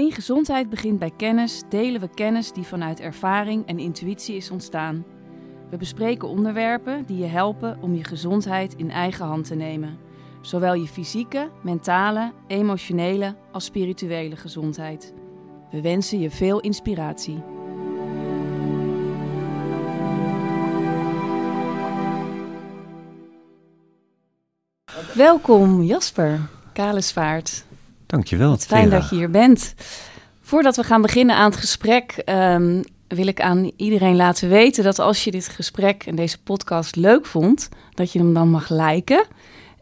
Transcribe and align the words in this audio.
In 0.00 0.12
gezondheid 0.12 0.70
begint 0.70 0.98
bij 0.98 1.12
kennis, 1.16 1.62
delen 1.68 2.00
we 2.00 2.08
kennis 2.14 2.52
die 2.52 2.64
vanuit 2.64 3.00
ervaring 3.00 3.66
en 3.66 3.78
intuïtie 3.78 4.36
is 4.36 4.50
ontstaan. 4.50 5.04
We 5.70 5.76
bespreken 5.76 6.28
onderwerpen 6.28 7.06
die 7.06 7.18
je 7.18 7.26
helpen 7.26 7.78
om 7.80 7.94
je 7.94 8.04
gezondheid 8.04 8.74
in 8.74 8.90
eigen 8.90 9.26
hand 9.26 9.46
te 9.46 9.54
nemen. 9.54 9.98
Zowel 10.40 10.74
je 10.74 10.86
fysieke, 10.86 11.50
mentale, 11.62 12.32
emotionele 12.46 13.34
als 13.52 13.64
spirituele 13.64 14.36
gezondheid. 14.36 15.14
We 15.70 15.80
wensen 15.80 16.20
je 16.20 16.30
veel 16.30 16.60
inspiratie. 16.60 17.42
Welkom 25.14 25.82
Jasper, 25.82 26.40
Kalesvaart. 26.72 27.68
Dankjewel. 28.10 28.56
Fijn 28.56 28.90
dat 28.90 29.08
je 29.08 29.16
hier 29.16 29.30
bent. 29.30 29.74
Voordat 30.40 30.76
we 30.76 30.84
gaan 30.84 31.02
beginnen 31.02 31.36
aan 31.36 31.50
het 31.50 31.60
gesprek, 31.60 32.22
ehm, 32.24 32.82
wil 33.08 33.26
ik 33.26 33.40
aan 33.40 33.70
iedereen 33.76 34.16
laten 34.16 34.48
weten 34.48 34.84
dat 34.84 34.98
als 34.98 35.24
je 35.24 35.30
dit 35.30 35.48
gesprek 35.48 36.04
en 36.06 36.16
deze 36.16 36.42
podcast 36.42 36.96
leuk 36.96 37.26
vond, 37.26 37.68
dat 37.94 38.12
je 38.12 38.18
hem 38.18 38.34
dan 38.34 38.48
mag 38.48 38.68
liken 38.68 39.26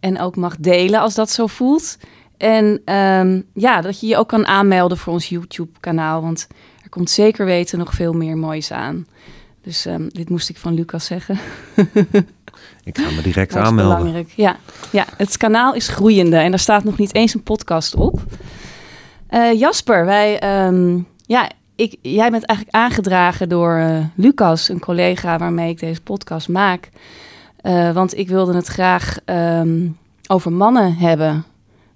en 0.00 0.20
ook 0.20 0.36
mag 0.36 0.56
delen 0.56 1.00
als 1.00 1.14
dat 1.14 1.30
zo 1.30 1.46
voelt. 1.46 1.98
En 2.36 2.83
ehm, 2.84 3.41
ja, 3.55 3.80
dat 3.80 4.00
je 4.00 4.06
je 4.06 4.16
ook 4.16 4.28
kan 4.28 4.47
aanmelden 4.47 4.98
voor 4.98 5.12
ons 5.12 5.28
YouTube-kanaal, 5.28 6.22
want 6.22 6.47
er 6.83 6.88
komt 6.88 7.10
zeker 7.10 7.45
weten 7.45 7.78
nog 7.78 7.92
veel 7.92 8.12
meer 8.12 8.36
moois 8.36 8.72
aan. 8.72 9.06
Dus 9.62 9.86
ehm, 9.86 10.08
dit 10.08 10.30
moest 10.30 10.48
ik 10.48 10.56
van 10.56 10.74
Lucas 10.74 11.05
zeggen. 11.05 11.38
Ik 12.85 12.98
ga 12.98 13.11
me 13.11 13.23
direct 13.23 13.53
Dat 13.53 13.62
is 13.62 13.69
aanmelden. 13.69 13.97
belangrijk. 13.97 14.33
Ja. 14.37 14.57
ja, 14.93 15.05
het 15.17 15.37
kanaal 15.37 15.75
is 15.75 15.89
groeiende 15.89 16.37
en 16.37 16.51
daar 16.51 16.59
staat 16.59 16.84
nog 16.84 16.98
niet 16.98 17.15
eens 17.15 17.34
een 17.34 17.43
podcast 17.43 17.95
op. 17.95 18.21
Eh, 19.27 19.59
Jasper, 19.59 20.05
wij, 20.05 20.39
ehm, 20.39 20.98
ja, 21.27 21.48
ik, 21.77 21.97
jij 22.03 22.31
bent 22.31 22.45
eigenlijk 22.45 22.79
aangedragen 22.79 23.48
door 23.48 23.77
eh, 23.77 24.05
Lucas, 24.15 24.69
een 24.69 24.81
collega 24.81 25.39
waarmee 25.39 25.70
ik 25.70 25.78
deze 25.81 26.03
podcast 26.03 26.48
maak. 26.48 26.91
Eh, 27.61 27.92
want 27.92 28.17
ik 28.19 28.28
wilde 28.28 28.55
het 28.55 28.67
graag 28.67 29.19
ehm, 29.25 29.89
over 30.27 30.53
mannen 30.53 30.95
hebben 30.97 31.45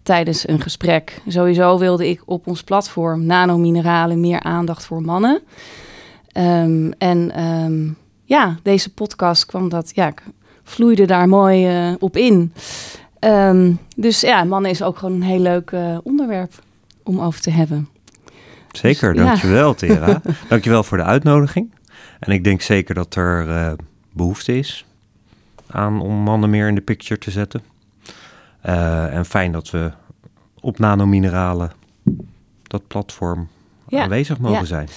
tijdens 0.02 0.48
een 0.48 0.60
gesprek. 0.60 1.20
Sowieso 1.26 1.78
wilde 1.78 2.08
ik 2.08 2.22
op 2.24 2.46
ons 2.46 2.62
platform 2.62 3.26
Nanomineralen 3.26 4.20
meer 4.20 4.40
aandacht 4.42 4.84
voor 4.84 5.02
mannen. 5.02 5.40
Ehm, 6.32 6.90
en 6.98 7.32
ja, 8.24 8.56
deze 8.62 8.92
podcast 8.94 9.46
kwam 9.46 9.68
dat, 9.68 9.92
ja, 9.94 10.12
vloeide 10.72 11.06
daar 11.06 11.28
mooi 11.28 11.66
eh, 11.66 11.92
op 11.98 12.16
in. 12.16 12.52
Ehm, 13.18 13.72
dus 13.96 14.20
ja, 14.20 14.44
mannen 14.44 14.70
is 14.70 14.82
ook 14.82 14.98
gewoon 14.98 15.14
een 15.14 15.22
heel 15.22 15.38
leuk 15.38 15.70
eh, 15.70 15.98
onderwerp 16.02 16.52
om 17.02 17.20
over 17.20 17.40
te 17.40 17.50
hebben. 17.50 17.88
Zeker, 18.72 19.12
Dus, 19.12 19.22
ja. 19.22 19.28
dankjewel 19.28 19.74
Tera. 19.74 20.22
dankjewel 20.48 20.82
voor 20.84 20.96
de 20.96 21.04
uitnodiging. 21.04 21.70
En 22.18 22.32
ik 22.32 22.44
denk 22.44 22.60
zeker 22.60 22.94
dat 22.94 23.14
er 23.14 23.50
eh, 23.50 23.72
behoefte 24.12 24.58
is 24.58 24.84
aan 25.66 26.00
om 26.00 26.14
mannen 26.14 26.50
meer 26.50 26.68
in 26.68 26.74
de 26.74 26.80
picture 26.80 27.20
te 27.20 27.30
zetten. 27.30 27.62
En 28.60 29.24
fijn 29.24 29.52
dat 29.52 29.70
we 29.70 29.90
op 30.60 30.78
nanomineralen 30.78 31.72
dat 32.62 32.86
platform 32.86 33.48
Ja, 33.88 34.02
aanwezig 34.02 34.38
mogen 34.38 34.58
ja. 34.58 34.64
zijn. 34.64 34.88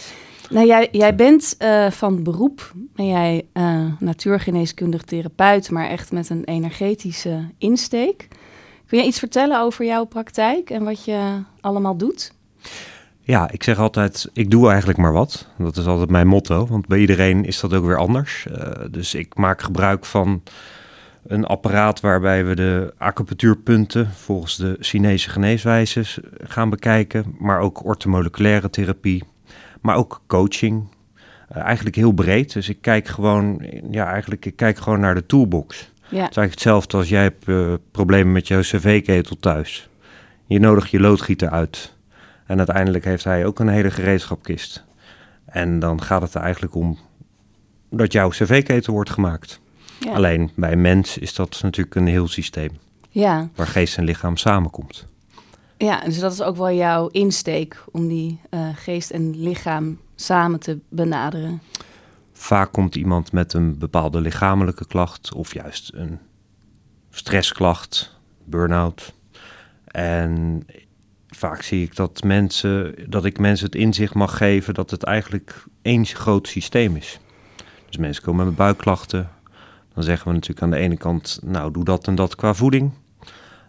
Nou, 0.50 0.68
jij, 0.68 0.88
jij 0.92 1.16
bent 1.16 1.56
eh, 1.58 1.92
van 1.92 2.24
beroep, 2.24 2.72
ben 2.76 3.08
jij 3.08 3.46
eh, 3.54 3.86
natuurgeneeskundig 4.00 5.02
therapeut, 5.02 5.72
maar 5.72 5.90
echt 5.90 6.12
met 6.12 6.30
een 6.30 6.44
energetische 6.44 7.50
insteek. 7.58 8.28
Kun 8.88 9.00
je 9.00 9.06
iets 9.06 9.20
vertellen 9.20 9.62
over 9.62 9.86
jouw 9.86 10.04
praktijk 10.04 10.70
en 10.70 10.84
wat 10.84 11.06
je 11.06 11.42
allemaal 11.62 11.98
doet? 11.98 12.34
Ja, 13.20 13.52
ik 13.52 13.64
zeg 13.64 13.80
altijd, 13.80 14.30
ik 14.34 14.52
doe 14.52 14.70
eigenlijk 14.70 15.00
maar 15.00 15.14
wat. 15.14 15.48
Dat 15.58 15.78
is 15.78 15.86
altijd 15.86 16.10
mijn 16.10 16.28
motto, 16.28 16.68
want 16.68 16.88
bij 16.88 17.00
iedereen 17.00 17.46
is 17.46 17.60
dat 17.60 17.74
ook 17.74 17.86
weer 17.86 17.98
anders. 17.98 18.48
Eh, 18.48 18.72
dus 18.92 19.14
ik 19.14 19.36
maak 19.36 19.62
gebruik 19.62 20.06
van 20.06 20.44
een 21.28 21.46
apparaat 21.46 22.00
waarbij 22.00 22.46
we 22.46 22.56
de 22.56 22.94
acupunctuurpunten 22.98 24.12
volgens 24.12 24.56
de 24.56 24.78
Chinese 24.80 25.30
geneeswijzes 25.30 26.20
gaan 26.44 26.70
bekijken, 26.70 27.36
maar 27.40 27.60
ook 27.60 27.86
ortomoleculaire 27.86 28.70
therapie, 28.70 29.24
maar 29.86 29.96
ook 29.96 30.22
coaching. 30.28 30.88
Eh, 31.50 31.62
eigenlijk 31.62 31.96
heel 31.96 32.12
breed, 32.12 32.54
dus 32.54 32.70
ik 32.70 32.78
kijk 32.82 33.08
gewoon, 33.08 33.62
ja, 33.92 34.12
eigenlijk 34.12 34.46
ik 34.46 34.56
kijk 34.56 34.78
gewoon 34.78 35.00
naar 35.00 35.16
de 35.16 35.26
toolbox. 35.26 35.78
Ja, 35.78 35.82
Het 36.02 36.12
is 36.12 36.20
eigenlijk 36.20 36.52
hetzelfde 36.52 36.98
als 36.98 37.10
jij 37.10 37.22
hebt 37.22 37.48
eh, 37.48 37.74
problemen 37.92 38.32
met 38.32 38.48
jouw 38.48 38.62
cv-ketel 38.62 39.36
thuis. 39.40 39.90
Je 40.46 40.60
nodigt 40.60 40.90
je 40.90 41.00
loodgieter 41.00 41.50
uit. 41.50 41.94
En 42.46 42.58
uiteindelijk 42.58 43.06
heeft 43.06 43.24
hij 43.24 43.46
ook 43.46 43.60
een 43.60 43.68
hele 43.68 43.92
gereedschapkist. 43.92 44.84
En 45.46 45.80
dan 45.80 46.02
gaat 46.02 46.22
het 46.22 46.34
er 46.34 46.42
eigenlijk 46.42 46.76
om 46.76 46.98
dat 47.90 48.12
jouw 48.12 48.30
cv-ketel 48.30 48.94
wordt 48.94 49.10
gemaakt. 49.10 49.60
ja. 50.00 50.14
Alleen 50.14 50.52
bij 50.56 50.72
een 50.72 50.82
mens 50.82 51.18
is 51.18 51.34
dat 51.34 51.60
natuurlijk 51.62 51.96
een 51.96 52.08
heel 52.08 52.28
systeem. 52.28 52.70
ja, 53.10 53.50
Waar 53.56 53.68
geest 53.68 53.98
en 53.98 54.04
lichaam 54.04 54.38
samenkomt. 54.38 55.06
Ja, 55.78 56.00
dus 56.00 56.20
dat 56.20 56.32
is 56.32 56.42
ook 56.42 56.56
wel 56.56 56.72
jouw 56.72 57.08
insteek 57.08 57.84
om 57.92 58.08
die 58.08 58.40
eh, 58.50 58.70
geest 58.76 59.12
en 59.12 59.40
lichaam 59.40 60.00
samen 60.16 60.60
te 60.60 60.80
benaderen. 60.90 61.62
Vaak 62.32 62.72
komt 62.72 62.96
iemand 62.96 63.32
met 63.32 63.54
een 63.54 63.78
bepaalde 63.78 64.22
lichamelijke 64.22 64.86
klacht 64.86 65.34
of 65.34 65.54
juist 65.54 65.92
een 65.94 66.20
stressklacht, 67.10 68.20
burn-out. 68.44 69.14
En 69.86 70.66
vaak 71.28 71.62
zie 71.62 71.84
ik 71.84 71.96
dat 71.96 72.24
mensen, 72.24 72.96
dat 73.10 73.26
ik 73.26 73.40
mensen 73.40 73.66
het 73.66 73.76
inzicht 73.76 74.14
mag 74.14 74.38
geven 74.38 74.74
dat 74.74 74.92
het 74.92 75.04
eigenlijk 75.04 75.66
één 75.82 76.06
groot 76.06 76.48
systeem 76.48 76.96
is. 76.96 77.20
Dus 77.86 77.98
mensen 77.98 78.24
komen 78.24 78.46
met 78.46 78.56
buikklachten. 78.56 79.30
Dan 79.94 80.04
zeggen 80.04 80.28
we 80.28 80.34
natuurlijk 80.34 80.62
aan 80.62 80.72
de 80.72 80.78
ene 80.78 80.98
kant, 80.98 81.40
nou 81.44 81.72
doe 81.72 81.84
dat 81.84 82.08
en 82.08 82.16
dat 82.16 82.36
qua 82.36 82.54
voeding. 82.54 82.92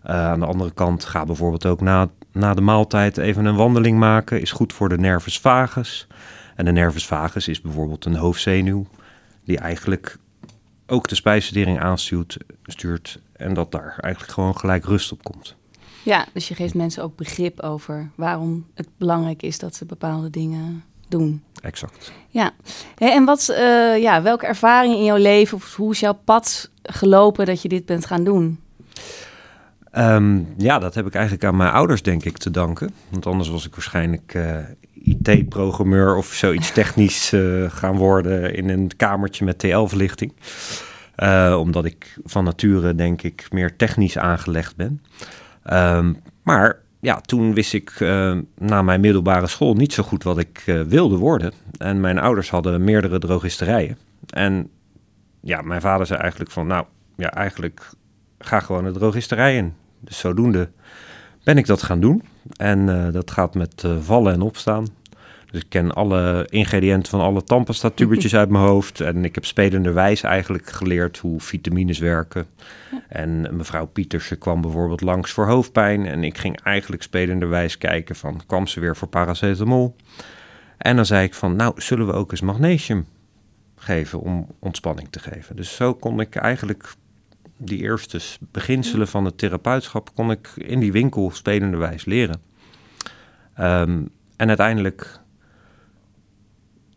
Eh, 0.07 0.27
aan 0.27 0.41
de 0.41 0.47
andere 0.47 0.73
kant, 0.73 1.05
ga 1.05 1.25
bijvoorbeeld 1.25 1.67
ook 1.67 1.81
na, 1.81 2.09
na 2.33 2.55
de 2.55 2.61
maaltijd 2.61 3.17
even 3.19 3.45
een 3.45 3.57
wandeling 3.57 3.99
maken. 3.99 4.41
Is 4.41 4.53
goed 4.53 4.73
voor 4.73 4.89
de 4.89 4.99
nervus 4.99 5.39
vagus. 5.39 6.07
En 6.55 6.65
de 6.65 6.73
nervus 6.73 7.07
vagus 7.07 7.49
is 7.49 7.61
bijvoorbeeld 7.61 8.05
een 8.05 8.17
hoofdzenuw 8.17 8.87
die 9.45 9.59
eigenlijk 9.59 10.19
ook 10.87 11.09
de 11.09 11.15
spijsvertering 11.15 11.81
aanstuurt 11.81 12.37
stuurt, 12.63 13.21
en 13.33 13.55
dat 13.55 13.73
daar 13.73 13.97
eigenlijk 14.01 14.33
gewoon 14.33 14.57
gelijk 14.57 14.85
rust 14.85 15.13
op 15.13 15.23
komt. 15.23 15.55
Ja, 16.03 16.27
dus 16.33 16.49
je 16.49 16.55
geeft 16.55 16.75
mensen 16.75 17.03
ook 17.03 17.17
begrip 17.17 17.61
over 17.61 18.11
waarom 18.15 18.67
het 18.75 18.89
belangrijk 18.99 19.43
is 19.43 19.59
dat 19.59 19.75
ze 19.75 19.85
bepaalde 19.85 20.31
dingen 20.31 20.85
doen. 21.09 21.43
Exact. 21.63 22.13
Ja, 22.29 22.51
en 22.97 23.25
wat, 23.25 23.49
eh, 23.49 23.99
ja, 23.99 24.23
welke 24.23 24.47
ervaring 24.47 24.95
in 24.95 25.05
jouw 25.05 25.17
leven, 25.17 25.57
of 25.57 25.77
hoe 25.77 25.93
is 25.93 26.01
jouw 26.01 26.19
pad 26.25 26.71
gelopen 26.83 27.47
dat 27.47 27.63
je 27.63 27.69
dit 27.69 27.87
bent 27.87 28.07
gaan 28.07 28.25
doen? 28.25 28.61
Ehm, 29.97 30.41
ja, 30.57 30.79
dat 30.79 30.95
heb 30.95 31.07
ik 31.07 31.15
eigenlijk 31.15 31.45
aan 31.45 31.57
mijn 31.57 31.73
ouders 31.73 32.03
denk 32.03 32.25
ik 32.25 32.37
te 32.37 32.51
danken. 32.51 32.91
Want 33.09 33.27
anders 33.27 33.49
was 33.49 33.67
ik 33.67 33.75
waarschijnlijk 33.75 34.35
eh, 34.35 34.59
IT-programmeur 34.93 36.17
of 36.17 36.27
zoiets 36.27 36.73
technisch 36.73 37.33
eh, 37.33 37.71
gaan 37.71 37.97
worden 37.97 38.55
in 38.55 38.69
een 38.69 38.91
kamertje 38.97 39.45
met 39.45 39.59
TL-verlichting. 39.59 40.33
Eh, 41.15 41.57
omdat 41.61 41.85
ik 41.85 42.19
van 42.25 42.45
nature 42.45 42.95
denk 42.95 43.23
ik 43.23 43.47
meer 43.51 43.77
technisch 43.77 44.19
aangelegd 44.19 44.77
ben. 44.77 45.03
Ehm, 45.63 46.13
maar 46.43 46.79
ja, 47.01 47.21
toen 47.21 47.55
wist 47.55 47.75
ik 47.75 48.01
na 48.59 48.83
mijn 48.83 49.01
middelbare 49.01 49.47
school 49.47 49.75
niet 49.75 49.93
zo 49.93 50.03
goed 50.03 50.23
wat 50.23 50.39
ik 50.39 50.63
wilde 50.89 51.17
worden. 51.17 51.53
En 51.79 52.01
mijn 52.01 52.19
ouders 52.19 52.51
hadden 52.51 52.85
meerdere 52.85 53.19
drogisterijen. 53.19 53.99
En 54.31 54.71
ja, 55.41 55.63
mijn 55.63 55.81
vader 55.81 56.07
zei 56.07 56.21
eigenlijk 56.21 56.51
van, 56.51 56.67
nou 56.67 56.85
ja, 57.17 57.33
eigenlijk 57.33 57.91
ga 58.39 58.61
gewoon 58.61 58.85
de 58.85 58.93
drogisterij 58.93 59.57
in. 59.57 59.75
Dus 60.07 60.19
zodoende 60.19 60.69
ben 61.45 61.59
ik 61.59 61.67
dat 61.67 61.83
gaan 61.83 62.01
doen. 62.01 62.23
En 62.57 62.89
eh, 62.89 63.13
dat 63.13 63.31
gaat 63.31 63.55
met 63.55 63.85
eh, 63.85 63.97
vallen 64.01 64.33
en 64.33 64.41
opstaan. 64.41 64.87
Dus 65.51 65.61
ik 65.61 65.69
ken 65.69 65.93
alle 65.95 66.47
ingrediënten 66.51 67.11
van 67.11 67.21
alle 67.21 67.45
tandpasta-tubertjes 67.45 68.35
uit 68.41 68.49
mijn 68.49 68.65
hoofd. 68.65 69.01
En 69.01 69.25
ik 69.25 69.35
heb 69.35 69.45
spelenderwijs 69.45 70.23
eigenlijk 70.23 70.71
geleerd 70.71 71.19
hoe 71.19 71.41
vitamines 71.41 71.99
werken. 71.99 72.47
En 73.09 73.57
mevrouw 73.57 73.87
Pietersen 73.87 74.39
kwam 74.39 74.61
bijvoorbeeld 74.61 75.01
langs 75.01 75.31
voor 75.31 75.47
hoofdpijn. 75.47 76.07
En 76.07 76.25
ik 76.25 76.39
ging 76.39 76.61
eigenlijk 76.63 77.03
spelenderwijs 77.03 77.79
kijken 77.79 78.17
van, 78.17 78.41
kwam 78.47 78.67
ze 78.67 78.81
weer 78.81 78.97
voor 78.97 79.09
paracetamol? 79.09 79.97
En 80.79 80.97
dan 80.97 81.07
zei 81.07 81.25
ik 81.25 81.35
van, 81.35 81.57
nou, 81.57 81.81
zullen 81.81 82.07
we 82.07 82.13
ook 82.13 82.31
eens 82.31 82.41
magnesium 82.41 83.07
geven 83.77 84.21
om 84.21 84.47
ontspanning 84.59 85.09
te 85.11 85.19
geven? 85.19 85.57
Dus 85.57 85.77
zo 85.77 85.95
kon 85.95 86.21
ik 86.21 86.35
eigenlijk 86.35 86.95
die 87.57 87.81
eerste 87.81 88.21
beginselen 88.39 89.09
van 89.09 89.25
het 89.25 89.39
therapeutschap 89.39 90.15
kon 90.15 90.31
ik 90.31 90.53
in 90.57 90.81
die 90.81 90.93
winkel 90.93 91.31
spelenderwijs 91.31 92.05
leren. 92.05 92.41
Ehm, 93.55 94.05
en 94.37 94.49
uiteindelijk 94.49 95.21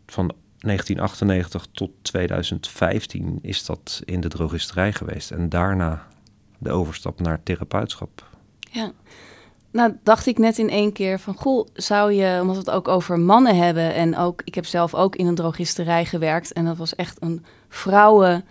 van 0.06 0.34
1998 0.58 1.66
tot 1.72 1.90
2015 2.02 3.38
is 3.42 3.64
dat 3.64 4.02
in 4.04 4.20
de 4.20 4.28
drogisterij 4.28 4.92
geweest. 4.92 5.30
En 5.30 5.48
daarna 5.48 6.06
de 6.58 6.70
overstap 6.70 7.20
naar 7.20 7.42
therapeutschap. 7.42 8.28
Ja. 8.70 8.92
nou 9.70 9.96
dacht 10.02 10.26
ik 10.26 10.38
net 10.38 10.58
in 10.58 10.70
één 10.70 10.92
keer 10.92 11.18
van, 11.18 11.34
goh, 11.34 11.66
zou 11.72 12.12
je, 12.12 12.38
omdat 12.40 12.54
we 12.54 12.60
het 12.60 12.70
ook 12.70 12.88
over 12.88 13.18
mannen 13.18 13.56
hebben 13.56 13.94
en 13.94 14.16
ook, 14.16 14.42
ik 14.44 14.54
heb 14.54 14.66
zelf 14.66 14.94
ook 14.94 15.16
in 15.16 15.26
een 15.26 15.34
drogisterij 15.34 16.04
gewerkt 16.04 16.52
en 16.52 16.64
dat 16.64 16.76
was 16.76 16.94
echt 16.94 17.22
een 17.22 17.44
vrouwen 17.68 18.44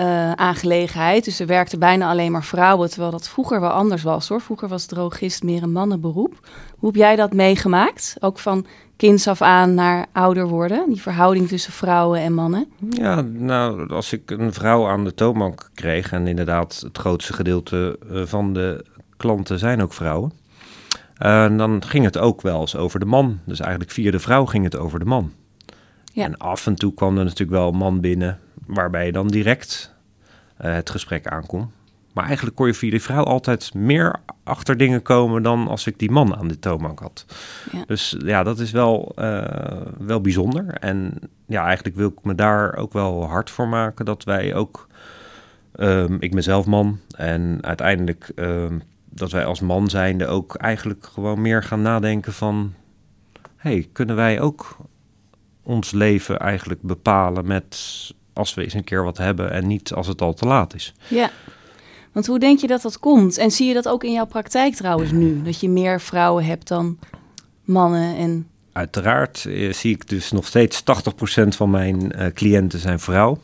uh, 0.00 0.32
aangelegenheid. 0.32 1.24
Dus 1.24 1.40
er 1.40 1.46
werkten 1.46 1.78
bijna 1.78 2.08
alleen 2.08 2.32
maar 2.32 2.44
vrouwen, 2.44 2.90
terwijl 2.90 3.10
dat 3.10 3.28
vroeger 3.28 3.60
wel 3.60 3.70
anders 3.70 4.02
was 4.02 4.28
hoor. 4.28 4.40
Vroeger 4.40 4.68
was 4.68 4.86
drogist 4.86 5.42
meer 5.42 5.62
een 5.62 5.72
mannenberoep. 5.72 6.48
Hoe 6.78 6.88
heb 6.88 6.98
jij 6.98 7.16
dat 7.16 7.32
meegemaakt? 7.32 8.16
Ook 8.20 8.38
van 8.38 8.66
kinds 8.96 9.28
af 9.28 9.42
aan 9.42 9.74
naar 9.74 10.06
ouder 10.12 10.48
worden, 10.48 10.84
die 10.88 11.02
verhouding 11.02 11.48
tussen 11.48 11.72
vrouwen 11.72 12.20
en 12.20 12.32
mannen? 12.32 12.66
Ja, 12.90 13.20
nou, 13.20 13.90
als 13.90 14.12
ik 14.12 14.30
een 14.30 14.52
vrouw 14.52 14.86
aan 14.86 15.04
de 15.04 15.14
toonbank 15.14 15.70
kreeg, 15.74 16.12
en 16.12 16.26
inderdaad 16.26 16.80
het 16.84 16.98
grootste 16.98 17.32
gedeelte 17.32 17.98
eh, 18.10 18.22
van 18.24 18.52
de 18.52 18.84
klanten 19.16 19.58
zijn 19.58 19.82
ook 19.82 19.92
vrouwen, 19.92 20.32
uh, 21.22 21.56
dan 21.56 21.82
ging 21.84 22.04
het 22.04 22.18
ook 22.18 22.42
wel 22.42 22.60
eens 22.60 22.76
over 22.76 23.00
de 23.00 23.06
man. 23.06 23.38
Dus 23.44 23.60
eigenlijk 23.60 23.90
via 23.90 24.10
de 24.10 24.18
vrouw 24.18 24.44
ging 24.44 24.64
het 24.64 24.76
over 24.76 24.98
de 24.98 25.04
man. 25.04 25.32
Ja. 26.12 26.24
En 26.24 26.36
af 26.36 26.66
en 26.66 26.74
toe 26.74 26.94
kwam 26.94 27.18
er 27.18 27.24
natuurlijk 27.24 27.50
wel 27.50 27.68
een 27.68 27.76
man 27.76 28.00
binnen, 28.00 28.38
waarbij 28.74 29.06
je 29.06 29.12
dan 29.12 29.28
direct 29.28 29.94
uh, 30.60 30.72
het 30.72 30.90
gesprek 30.90 31.26
aankomt. 31.26 31.70
Maar 32.12 32.24
eigenlijk 32.24 32.56
kon 32.56 32.66
je 32.66 32.74
via 32.74 32.90
die 32.90 33.02
vrouw 33.02 33.24
altijd 33.24 33.74
meer 33.74 34.20
achter 34.44 34.76
dingen 34.76 35.02
komen 35.02 35.42
dan 35.42 35.68
als 35.68 35.86
ik 35.86 35.98
die 35.98 36.10
man 36.10 36.36
aan 36.36 36.48
de 36.48 36.58
toonbank 36.58 36.98
had. 36.98 37.26
Ja. 37.72 37.84
Dus 37.86 38.16
ja, 38.18 38.42
dat 38.42 38.58
is 38.58 38.70
wel, 38.70 39.12
uh, 39.18 39.44
wel 39.98 40.20
bijzonder. 40.20 40.66
En 40.74 41.18
ja, 41.46 41.64
eigenlijk 41.64 41.96
wil 41.96 42.08
ik 42.08 42.24
me 42.24 42.34
daar 42.34 42.76
ook 42.76 42.92
wel 42.92 43.24
hard 43.26 43.50
voor 43.50 43.68
maken 43.68 44.04
dat 44.04 44.24
wij 44.24 44.54
ook. 44.54 44.88
Um, 45.76 46.16
ik 46.20 46.34
ben 46.34 46.42
zelf 46.42 46.66
man 46.66 46.98
en 47.16 47.58
uiteindelijk 47.60 48.32
um, 48.34 48.82
dat 49.10 49.30
wij 49.30 49.44
als 49.44 49.60
man 49.60 49.88
zijnde 49.88 50.26
ook 50.26 50.54
eigenlijk 50.54 51.06
gewoon 51.06 51.40
meer 51.40 51.62
gaan 51.62 51.82
nadenken 51.82 52.32
van... 52.32 52.74
hey, 53.56 53.88
kunnen 53.92 54.16
wij 54.16 54.40
ook 54.40 54.76
ons 55.62 55.90
leven 55.90 56.38
eigenlijk 56.38 56.82
bepalen 56.82 57.46
met 57.46 58.14
als 58.40 58.54
we 58.54 58.62
eens 58.62 58.74
een 58.74 58.84
keer 58.84 59.04
wat 59.04 59.18
hebben 59.18 59.52
en 59.52 59.66
niet 59.66 59.92
als 59.92 60.06
het 60.06 60.20
al 60.20 60.34
te 60.34 60.46
laat 60.46 60.74
is. 60.74 60.94
Ja, 61.08 61.30
want 62.12 62.26
hoe 62.26 62.38
denk 62.38 62.60
je 62.60 62.66
dat 62.66 62.82
dat 62.82 62.98
komt? 62.98 63.38
En 63.38 63.50
zie 63.50 63.68
je 63.68 63.74
dat 63.74 63.88
ook 63.88 64.04
in 64.04 64.12
jouw 64.12 64.26
praktijk 64.26 64.74
trouwens 64.74 65.10
nu? 65.10 65.42
Dat 65.42 65.60
je 65.60 65.68
meer 65.68 66.00
vrouwen 66.00 66.44
hebt 66.44 66.68
dan 66.68 66.98
mannen 67.64 68.16
en... 68.16 68.48
Uiteraard 68.72 69.44
eh, 69.44 69.72
zie 69.72 69.94
ik 69.94 70.08
dus 70.08 70.30
nog 70.30 70.46
steeds 70.46 70.82
80% 70.82 70.84
van 71.48 71.70
mijn 71.70 72.12
uh, 72.16 72.26
cliënten 72.26 72.78
zijn 72.78 73.00
vrouw. 73.00 73.38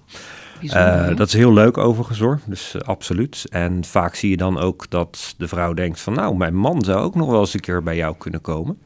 Uh, 0.60 1.16
dat 1.16 1.26
is 1.26 1.32
heel 1.32 1.52
leuk 1.52 1.78
overigens 1.78 2.18
hoor, 2.18 2.40
dus 2.46 2.74
uh, 2.74 2.82
absoluut. 2.82 3.44
En 3.50 3.84
vaak 3.84 4.14
zie 4.14 4.30
je 4.30 4.36
dan 4.36 4.58
ook 4.58 4.90
dat 4.90 5.34
de 5.38 5.48
vrouw 5.48 5.74
denkt 5.74 6.00
van 6.00 6.12
nou, 6.12 6.36
mijn 6.36 6.54
man 6.54 6.84
zou 6.84 7.00
ook 7.00 7.14
nog 7.14 7.28
wel 7.28 7.40
eens 7.40 7.54
een 7.54 7.60
keer 7.60 7.82
bij 7.82 7.96
jou 7.96 8.14
kunnen 8.18 8.40
komen. 8.40 8.78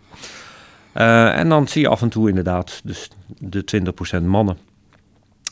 Uh, 0.95 1.39
en 1.39 1.49
dan 1.49 1.69
zie 1.69 1.83
je 1.83 1.89
af 1.89 2.03
en 2.03 2.09
toe 2.09 2.29
inderdaad 2.29 2.81
dus 2.85 3.11
de 3.39 3.65
20% 4.21 4.25
mannen. 4.25 4.59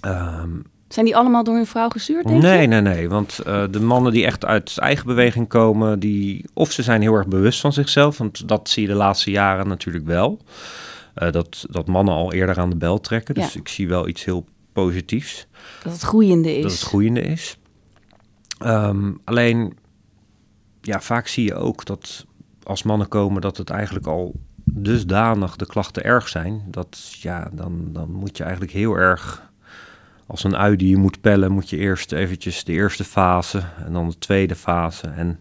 Um, 0.06 0.62
zijn 0.88 1.04
die 1.04 1.16
allemaal 1.16 1.44
door 1.44 1.54
hun 1.54 1.66
vrouw 1.66 1.88
gestuurd, 1.88 2.26
denk 2.26 2.42
nee, 2.42 2.60
je? 2.60 2.66
Nee, 2.66 2.80
nee, 2.80 3.08
want 3.08 3.40
uh, 3.46 3.64
de 3.70 3.80
mannen 3.80 4.12
die 4.12 4.24
echt 4.24 4.44
uit 4.44 4.78
eigen 4.78 5.06
beweging 5.06 5.48
komen, 5.48 5.98
die, 5.98 6.44
of 6.54 6.72
ze 6.72 6.82
zijn 6.82 7.00
heel 7.00 7.14
erg 7.14 7.28
bewust 7.28 7.60
van 7.60 7.72
zichzelf, 7.72 8.18
want 8.18 8.48
dat 8.48 8.68
zie 8.68 8.82
je 8.82 8.88
de 8.88 8.94
laatste 8.94 9.30
jaren 9.30 9.68
natuurlijk 9.68 10.06
wel. 10.06 10.38
Uh, 11.16 11.30
dat, 11.30 11.66
dat 11.70 11.86
mannen 11.86 12.14
al 12.14 12.32
eerder 12.32 12.58
aan 12.58 12.70
de 12.70 12.76
bel 12.76 13.00
trekken, 13.00 13.34
dus 13.34 13.52
ja. 13.52 13.60
ik 13.60 13.68
zie 13.68 13.88
wel 13.88 14.08
iets 14.08 14.24
heel 14.24 14.44
positiefs. 14.72 15.46
Dat 15.82 15.92
het 15.92 16.02
groeiende 16.02 16.56
is. 16.56 16.62
Dat 16.62 16.72
het 16.72 16.80
groeiende 16.80 17.20
is. 17.20 17.58
Um, 18.64 19.20
alleen, 19.24 19.76
ja, 20.80 21.00
vaak 21.00 21.26
zie 21.26 21.44
je 21.44 21.54
ook 21.54 21.84
dat 21.84 22.26
als 22.62 22.82
mannen 22.82 23.08
komen, 23.08 23.40
dat 23.40 23.56
het 23.56 23.70
eigenlijk 23.70 24.06
al 24.06 24.34
dusdanig 24.64 25.56
de 25.56 25.66
klachten 25.66 26.04
erg 26.04 26.28
zijn. 26.28 26.64
Dat 26.66 27.14
ja, 27.20 27.50
dan, 27.52 27.88
dan 27.92 28.12
moet 28.12 28.36
je 28.36 28.42
eigenlijk 28.42 28.72
heel 28.72 28.94
erg. 28.94 29.47
Als 30.28 30.44
een 30.44 30.56
ui 30.56 30.76
die 30.76 30.88
je 30.88 30.96
moet 30.96 31.20
pellen, 31.20 31.52
moet 31.52 31.70
je 31.70 31.76
eerst 31.76 32.12
eventjes 32.12 32.64
de 32.64 32.72
eerste 32.72 33.04
fase 33.04 33.62
en 33.84 33.92
dan 33.92 34.08
de 34.08 34.18
tweede 34.18 34.54
fase. 34.54 35.06
En 35.06 35.40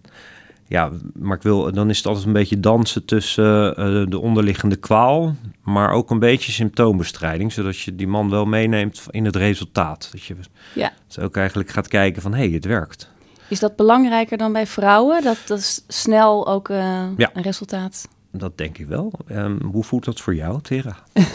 ja, 0.68 0.92
maar 1.14 1.38
ik 1.38 1.44
wil, 1.44 1.72
dan 1.72 1.90
is 1.90 1.98
het 1.98 2.06
altijd 2.06 2.26
een 2.26 2.34
beetje 2.34 2.60
dansen 2.60 3.06
tussen 3.06 3.80
uh, 3.80 4.06
de 4.10 4.20
onderliggende 4.20 4.76
kwaal, 4.76 5.36
maar 5.64 5.92
ook 5.92 6.10
een 6.10 6.20
beetje 6.20 6.52
symptoombestrijding, 6.52 7.52
zodat 7.52 7.80
je 7.80 7.96
die 7.96 8.08
man 8.08 8.30
wel 8.30 8.46
meeneemt 8.46 9.06
in 9.10 9.26
het 9.26 9.36
resultaat. 9.36 10.10
Dat 10.12 10.24
je 10.24 10.36
ja. 10.76 10.94
dus 11.08 11.20
ook 11.20 11.38
eigenlijk 11.38 11.70
gaat 11.70 11.88
kijken 11.88 12.22
van, 12.22 12.34
hé, 12.34 12.44
hey, 12.44 12.50
het 12.50 12.66
werkt. 12.66 13.10
Is 13.50 13.60
dat 13.60 13.76
belangrijker 13.76 14.38
dan 14.38 14.54
bij 14.54 14.68
vrouwen, 14.68 15.24
dat, 15.24 15.38
dat 15.46 15.84
snel 15.88 16.48
ook 16.48 16.70
uh, 16.70 16.78
ja. 17.18 17.30
een 17.34 17.42
resultaat? 17.42 18.08
Dat 18.32 18.58
denk 18.58 18.78
ik 18.78 18.88
wel. 18.88 19.12
Um, 19.32 19.60
hoe 19.72 19.84
voelt 19.84 20.06
dat 20.06 20.22
voor 20.22 20.36
jou, 20.36 20.62
Tera? 20.62 20.98
um, 21.14 21.26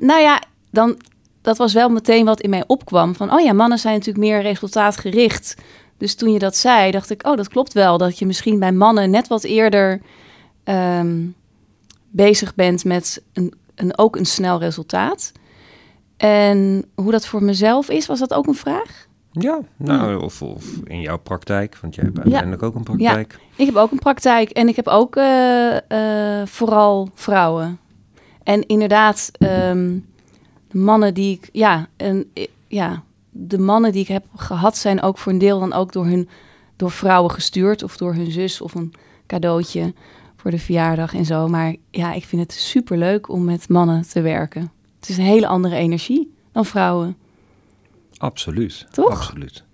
nou 0.08 0.20
ja, 0.20 0.42
dan, 0.70 0.96
dat 1.50 1.58
was 1.58 1.72
wel 1.72 1.88
meteen 1.88 2.24
wat 2.24 2.40
in 2.40 2.50
mij 2.50 2.64
opkwam. 2.66 3.14
Van, 3.14 3.32
oh 3.32 3.40
ja, 3.40 3.52
mannen 3.52 3.78
zijn 3.78 3.94
natuurlijk 3.94 4.24
meer 4.24 4.42
resultaatgericht. 4.42 5.56
Dus 5.96 6.14
toen 6.14 6.32
je 6.32 6.38
dat 6.38 6.56
zei, 6.56 6.90
dacht 6.90 7.10
ik, 7.10 7.26
oh, 7.26 7.36
dat 7.36 7.48
klopt 7.48 7.72
wel. 7.72 7.98
Dat 7.98 8.18
je 8.18 8.26
misschien 8.26 8.58
bij 8.58 8.72
mannen 8.72 9.10
net 9.10 9.28
wat 9.28 9.44
eerder 9.44 10.00
um, 10.64 11.34
bezig 12.10 12.54
bent 12.54 12.84
met 12.84 13.22
een, 13.32 13.54
een, 13.74 13.98
ook 13.98 14.16
een 14.16 14.26
snel 14.26 14.58
resultaat. 14.58 15.32
En 16.16 16.84
hoe 16.94 17.10
dat 17.10 17.26
voor 17.26 17.42
mezelf 17.42 17.88
is, 17.88 18.06
was 18.06 18.18
dat 18.18 18.34
ook 18.34 18.46
een 18.46 18.54
vraag? 18.54 19.08
Ja, 19.32 19.60
nou, 19.76 20.22
of, 20.22 20.42
of, 20.42 20.64
in 20.84 21.00
jouw 21.00 21.18
praktijk, 21.18 21.78
want 21.80 21.94
jij 21.94 22.04
hebt 22.04 22.18
uiteindelijk 22.18 22.60
ja. 22.60 22.66
ook 22.66 22.74
een 22.74 22.82
praktijk. 22.82 23.38
Ja, 23.38 23.54
ik 23.56 23.66
heb 23.66 23.76
ook 23.76 23.90
een 23.90 23.98
praktijk 23.98 24.50
en 24.50 24.68
ik 24.68 24.76
heb 24.76 24.88
ook 24.88 25.16
uh, 25.16 25.72
uh, 25.88 26.42
vooral 26.44 27.08
vrouwen. 27.14 27.78
En 28.42 28.66
inderdaad, 28.66 29.30
um, 29.38 30.06
de 30.70 30.78
mannen 30.78 31.14
die 31.14 31.36
ik, 31.36 31.48
ja, 31.52 31.88
en, 31.96 32.30
ja, 32.68 33.02
de 33.30 33.58
mannen 33.58 33.92
die 33.92 34.00
ik 34.00 34.08
heb 34.08 34.24
gehad 34.36 34.76
zijn 34.76 35.02
ook 35.02 35.18
voor 35.18 35.32
een 35.32 35.38
deel 35.38 35.60
dan 35.60 35.72
ook 35.72 35.92
door 35.92 36.06
hun 36.06 36.28
door 36.76 36.90
vrouwen 36.90 37.30
gestuurd 37.30 37.82
of 37.82 37.96
door 37.96 38.14
hun 38.14 38.30
zus 38.30 38.60
of 38.60 38.74
een 38.74 38.92
cadeautje 39.26 39.94
voor 40.36 40.50
de 40.50 40.58
verjaardag 40.58 41.14
en 41.14 41.24
zo. 41.24 41.48
Maar 41.48 41.74
ja, 41.90 42.12
ik 42.12 42.24
vind 42.24 42.42
het 42.42 42.52
super 42.52 42.98
leuk 42.98 43.28
om 43.28 43.44
met 43.44 43.68
mannen 43.68 44.02
te 44.02 44.20
werken. 44.20 44.72
Het 45.00 45.08
is 45.08 45.16
een 45.16 45.24
hele 45.24 45.46
andere 45.46 45.76
energie 45.76 46.34
dan 46.52 46.64
vrouwen. 46.64 47.16
Absoluut. 48.16 48.86
Toch? 48.90 49.10
Absoluut. 49.10 49.64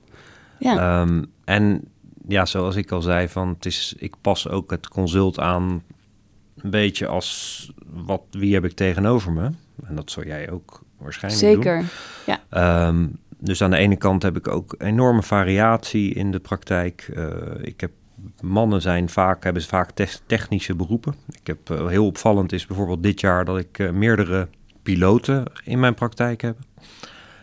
Ja. 0.58 1.00
Um, 1.00 1.32
en 1.44 1.88
ja, 2.28 2.46
zoals 2.46 2.76
ik 2.76 2.92
al 2.92 3.02
zei, 3.02 3.28
van 3.28 3.48
het 3.48 3.66
is, 3.66 3.94
ik 3.98 4.14
pas 4.20 4.48
ook 4.48 4.70
het 4.70 4.88
consult 4.88 5.38
aan 5.38 5.82
een 6.56 6.70
beetje 6.70 7.06
als 7.06 7.70
wat, 7.86 8.22
wie 8.30 8.54
heb 8.54 8.64
ik 8.64 8.72
tegenover 8.72 9.32
me? 9.32 9.50
En 9.86 9.94
dat 9.94 10.10
zou 10.10 10.26
jij 10.26 10.50
ook 10.50 10.82
waarschijnlijk 10.98 11.44
Zeker, 11.44 11.78
doen. 11.78 11.88
ja. 12.50 12.86
Um, 12.88 13.18
dus 13.38 13.62
aan 13.62 13.70
de 13.70 13.76
ene 13.76 13.96
kant 13.96 14.22
heb 14.22 14.36
ik 14.36 14.48
ook 14.48 14.74
enorme 14.78 15.22
variatie 15.22 16.14
in 16.14 16.30
de 16.30 16.38
praktijk. 16.38 17.10
Uh, 17.16 17.26
ik 17.60 17.80
heb 17.80 17.90
mannen 18.40 18.82
zijn 18.82 19.08
vaak, 19.08 19.44
hebben 19.44 19.62
vaak 19.62 19.90
te 19.90 20.18
technische 20.26 20.74
beroepen. 20.74 21.14
Ik 21.40 21.46
heb 21.46 21.70
uh, 21.70 21.86
heel 21.86 22.06
opvallend 22.06 22.52
is 22.52 22.66
bijvoorbeeld 22.66 23.02
dit 23.02 23.20
jaar 23.20 23.44
dat 23.44 23.58
ik 23.58 23.78
uh, 23.78 23.90
meerdere 23.90 24.48
piloten 24.82 25.44
in 25.64 25.80
mijn 25.80 25.94
praktijk 25.94 26.40
heb. 26.40 26.56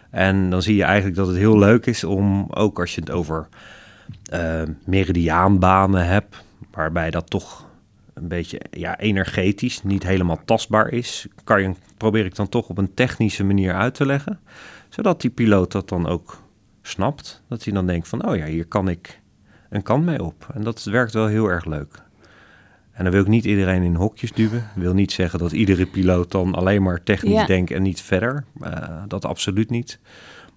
En 0.10 0.50
dan 0.50 0.62
zie 0.62 0.76
je 0.76 0.84
eigenlijk 0.84 1.16
dat 1.16 1.28
het 1.28 1.38
heel 1.38 1.58
leuk 1.58 1.86
is 1.86 2.04
om, 2.04 2.48
ook 2.50 2.80
als 2.80 2.96
je 2.96 3.02
het 3.02 3.12
over 3.12 3.48
meridiaanbanen 4.86 6.08
hebt, 6.08 6.44
waarbij 6.72 7.12
dat 7.12 7.30
toch 7.30 7.66
een 8.24 8.30
beetje 8.30 8.62
ja, 8.72 9.00
energetisch, 9.00 9.84
niet 9.84 10.04
helemaal 10.04 10.40
tastbaar 10.46 10.90
is, 10.90 11.28
kan 11.44 11.62
je, 11.62 11.72
probeer 11.98 12.26
ik 12.26 12.36
dan 12.36 12.50
toch 12.50 12.70
op 12.70 12.78
een 12.78 12.94
technische 12.94 13.44
manier 13.44 13.74
uit 13.74 13.96
te 13.96 14.06
leggen, 14.06 14.40
zodat 14.90 15.22
die 15.22 15.32
piloot 15.32 15.72
dat 15.72 15.90
dan 15.90 16.08
ook 16.08 16.42
snapt. 16.82 17.44
Dat 17.50 17.64
hij 17.64 17.74
dan 17.74 17.88
denkt 17.88 18.08
van, 18.08 18.28
oh 18.28 18.36
ja, 18.36 18.46
hier 18.46 18.66
kan 18.66 18.90
ik 18.90 19.22
een 19.70 19.84
kant 19.84 20.06
mee 20.06 20.24
op. 20.24 20.48
En 20.54 20.64
dat 20.64 20.84
werkt 20.84 21.14
wel 21.14 21.28
heel 21.28 21.48
erg 21.48 21.66
leuk. 21.66 22.04
En 22.92 23.04
dan 23.04 23.14
wil 23.14 23.22
ik 23.22 23.28
niet 23.28 23.46
iedereen 23.46 23.84
in 23.84 23.96
hokjes 23.96 24.32
duwen. 24.32 24.70
Wil 24.76 24.94
niet 24.94 25.12
zeggen 25.12 25.40
dat 25.40 25.52
iedere 25.52 25.86
piloot 25.86 26.32
dan 26.32 26.56
alleen 26.56 26.84
maar 26.84 27.04
technisch 27.04 27.34
ja. 27.34 27.46
denkt 27.46 27.72
en 27.72 27.82
niet 27.82 28.02
verder. 28.02 28.46
Uh, 28.62 29.04
dat 29.08 29.26
absoluut 29.26 29.70
niet. 29.70 30.00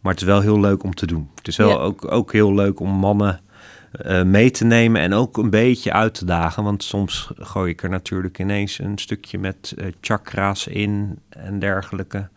Maar 0.01 0.13
het 0.13 0.21
is 0.21 0.29
wel 0.29 0.41
heel 0.41 0.61
leuk 0.61 0.83
om 0.83 0.95
te 0.95 1.07
doen. 1.07 1.31
Het 1.35 1.49
is 1.49 1.57
wel 1.57 1.69
ja. 1.69 1.77
ook, 1.77 2.13
ook 2.13 2.33
heel 2.33 2.55
leuk 2.55 2.81
om 2.81 2.91
mannen 2.91 3.41
uh, 4.05 4.23
mee 4.23 4.51
te 4.51 4.65
nemen 4.65 5.01
en 5.01 5.13
ook 5.13 5.37
een 5.37 5.51
beetje 5.51 5.93
uit 5.93 6.15
te 6.15 6.25
dagen. 6.25 6.65
Want 6.65 6.83
soms 6.83 7.31
gooi 7.37 7.71
ik 7.71 7.83
er 7.83 7.89
natuurlijk 7.89 8.39
ineens 8.39 8.79
een 8.79 8.99
stukje 8.99 9.39
met 9.39 9.75
uh, 9.79 9.87
chakra's 10.01 10.67
in 10.67 11.19
en 11.29 11.59
dergelijke. 11.59 12.29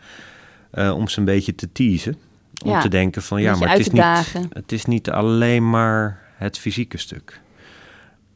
om 0.72 1.08
ze 1.08 1.20
een 1.20 1.26
beetje 1.26 1.56
te 1.56 1.72
teasen. 1.72 2.18
Om 2.64 2.72
ja. 2.72 2.82
te 2.82 2.90
denken 2.90 3.22
van 3.22 3.42
ja, 3.42 3.56
maar 3.56 3.70
het 3.70 3.80
is, 3.80 3.90
niet, 3.90 4.50
het 4.50 4.72
is 4.72 4.86
niet 4.86 5.10
alleen 5.10 5.70
maar 5.70 6.20
het 6.36 6.58
fysieke 6.58 6.98
stuk. 6.98 7.42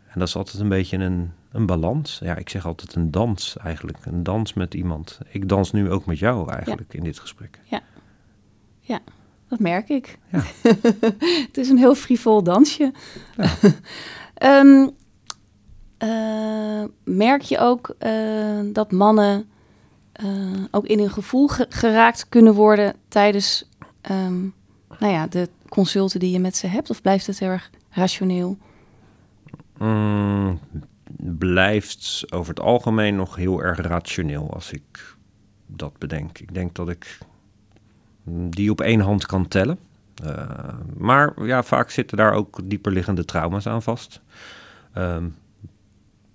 En 0.07 0.19
dat 0.19 0.27
is 0.27 0.35
altijd 0.35 0.59
een 0.59 0.69
beetje 0.69 0.97
een, 0.97 1.31
een 1.51 1.65
balans. 1.65 2.19
Ja, 2.23 2.35
ik 2.35 2.49
zeg 2.49 2.65
altijd 2.65 2.95
een 2.95 3.11
dans 3.11 3.57
eigenlijk. 3.57 3.97
Een 4.05 4.23
dans 4.23 4.53
met 4.53 4.73
iemand. 4.73 5.19
Ik 5.29 5.49
dans 5.49 5.71
nu 5.71 5.91
ook 5.91 6.05
met 6.05 6.19
jou 6.19 6.51
eigenlijk 6.51 6.91
ja. 6.91 6.97
in 6.97 7.03
dit 7.03 7.19
gesprek. 7.19 7.59
Ja, 7.63 7.81
ja 8.79 8.99
dat 9.53 9.61
merk 9.61 9.89
ik. 9.89 10.17
Ja. 10.31 10.41
het 11.47 11.57
is 11.57 11.69
een 11.69 11.77
heel 11.77 11.95
frivol 11.95 12.43
dansje. 12.43 12.91
Ja. 13.37 14.59
um, 14.59 14.89
eh, 15.97 16.83
merk 17.03 17.41
je 17.41 17.59
ook 17.59 17.95
eh, 17.97 18.59
dat 18.65 18.91
mannen 18.91 19.45
eh, 20.11 20.27
ook 20.71 20.85
in 20.85 20.99
hun 20.99 21.09
gevoel 21.09 21.47
ge- 21.47 21.65
geraakt 21.69 22.29
kunnen 22.29 22.53
worden 22.53 22.95
tijdens 23.07 23.69
ehm, 24.01 24.41
nou 24.99 25.13
ja, 25.13 25.27
de 25.27 25.49
consulten 25.69 26.19
die 26.19 26.31
je 26.31 26.39
met 26.39 26.55
ze 26.55 26.67
hebt? 26.67 26.89
Of 26.89 27.01
blijft 27.01 27.27
het 27.27 27.39
heel 27.39 27.49
erg 27.49 27.69
rationeel? 27.89 28.57
Mm, 29.77 30.59
blijft 31.19 32.23
over 32.29 32.49
het 32.49 32.63
algemeen 32.63 33.15
nog 33.15 33.35
heel 33.35 33.63
erg 33.63 33.79
rationeel 33.79 34.53
als 34.53 34.71
ik 34.71 35.15
dat 35.67 35.97
bedenk. 35.97 36.39
Ik 36.39 36.53
denk 36.53 36.75
dat 36.75 36.89
ik 36.89 37.17
die 38.25 38.71
op 38.71 38.81
één 38.81 38.99
hand 38.99 39.25
kan 39.25 39.47
tellen. 39.47 39.77
Uh, 40.25 40.47
maar 40.97 41.45
ja, 41.45 41.63
vaak 41.63 41.89
zitten 41.89 42.17
daar 42.17 42.33
ook 42.33 42.59
dieperliggende 42.63 43.25
trauma's 43.25 43.67
aan 43.67 43.81
vast. 43.81 44.21
Um, 44.97 45.35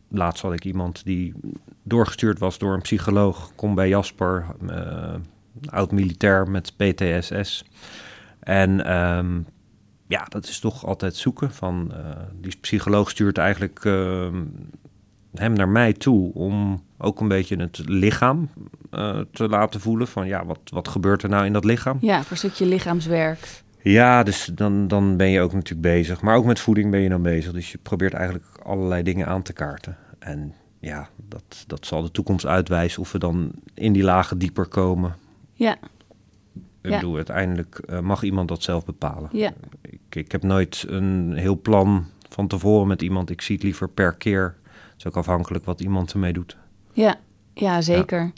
laatst 0.09 0.43
had 0.43 0.53
ik 0.53 0.65
iemand 0.65 1.05
die 1.05 1.35
doorgestuurd 1.83 2.39
was 2.39 2.59
door 2.59 2.75
een 2.75 2.81
psycholoog. 2.81 3.53
Kom 3.55 3.75
bij 3.75 3.89
Jasper, 3.89 4.47
uh, 4.71 5.15
oud-militair 5.65 6.51
met 6.51 6.77
PTSS. 6.77 7.65
En 8.41 8.99
um, 8.99 9.47
ja, 10.07 10.25
dat 10.29 10.45
is 10.45 10.61
toch 10.61 10.87
altijd 10.87 11.17
zoeken. 11.17 11.51
Van, 11.51 11.93
uh, 11.93 11.99
die 12.41 12.57
psycholoog 12.61 13.11
stuurt 13.11 13.39
eigenlijk 13.39 13.85
uh, 13.85 14.29
hem 15.35 15.53
naar 15.53 15.69
mij 15.69 15.93
toe 15.93 16.35
om 16.35 16.83
ook 16.99 17.21
een 17.21 17.29
beetje 17.29 17.57
het 17.57 17.83
lichaam 17.87 18.49
uh, 18.95 19.21
te 19.33 19.49
laten 19.49 19.81
voelen. 19.81 20.09
Van 20.09 20.27
ja, 20.27 20.45
wat, 20.45 20.59
wat 20.65 20.89
gebeurt 20.89 21.23
er 21.23 21.29
nou 21.29 21.47
in 21.47 21.53
dat 21.53 21.65
lichaam? 21.65 21.99
Ja, 22.01 22.23
voor 22.23 22.31
een 22.31 22.37
stukje 22.37 22.67
lichaamswerk. 22.67 23.63
Ja, 23.83 24.23
dus 24.23 24.51
dan, 24.55 24.89
dan 24.89 25.17
ben 25.17 25.29
je 25.31 25.41
ook 25.41 25.53
natuurlijk 25.53 25.81
bezig. 25.81 26.21
Maar 26.21 26.37
ook 26.37 26.45
met 26.45 26.61
voeding 26.61 26.91
ben 26.91 27.01
je 27.01 27.09
dan 27.09 27.23
bezig. 27.23 27.53
Dus 27.53 27.73
je 27.73 27.79
probeert 27.83 28.13
eigenlijk 28.13 28.47
allerlei 28.63 29.03
dingen 29.03 29.27
aan 29.27 29.43
te 29.43 29.53
kaarten. 29.53 29.97
En 30.19 30.55
ja, 30.79 31.09
dat, 31.29 31.65
dat 31.67 31.87
zal 31.87 32.03
de 32.03 32.11
toekomst 32.11 32.47
uitwijzen 32.47 33.01
of 33.01 33.13
we 33.13 33.19
dan 33.19 33.51
in 33.75 33.93
die 33.93 34.03
lagen 34.03 34.39
dieper 34.39 34.67
komen. 34.67 35.17
Ja. 35.53 35.77
Ik 36.83 36.91
Ja. 36.91 36.99
bedoel, 37.01 37.17
uiteindelijk 37.17 37.81
uh, 37.91 38.01
mag 38.01 38.23
iemand 38.23 38.49
dat 38.49 38.63
zelf 38.63 38.85
bepalen. 38.85 39.29
Ja. 39.33 39.53
Ik, 39.81 40.01
ik 40.11 40.33
heb 40.33 40.43
nooit 40.43 40.85
een 40.89 41.33
heel 41.37 41.61
plan 41.61 42.07
van 42.29 42.47
tevoren 42.47 42.87
met 42.89 43.03
iemand. 43.03 43.31
Ik 43.31 43.41
zie 43.41 43.55
het 43.55 43.65
liever 43.65 43.89
per 43.89 44.15
keer. 44.15 44.55
Het 44.73 44.95
is 44.99 45.07
ook 45.07 45.17
afhankelijk 45.17 45.65
wat 45.65 45.81
iemand 45.81 46.13
ermee 46.13 46.33
doet. 46.33 46.57
Ja, 46.99 47.17
ja 47.55 47.81
zeker. 47.81 48.33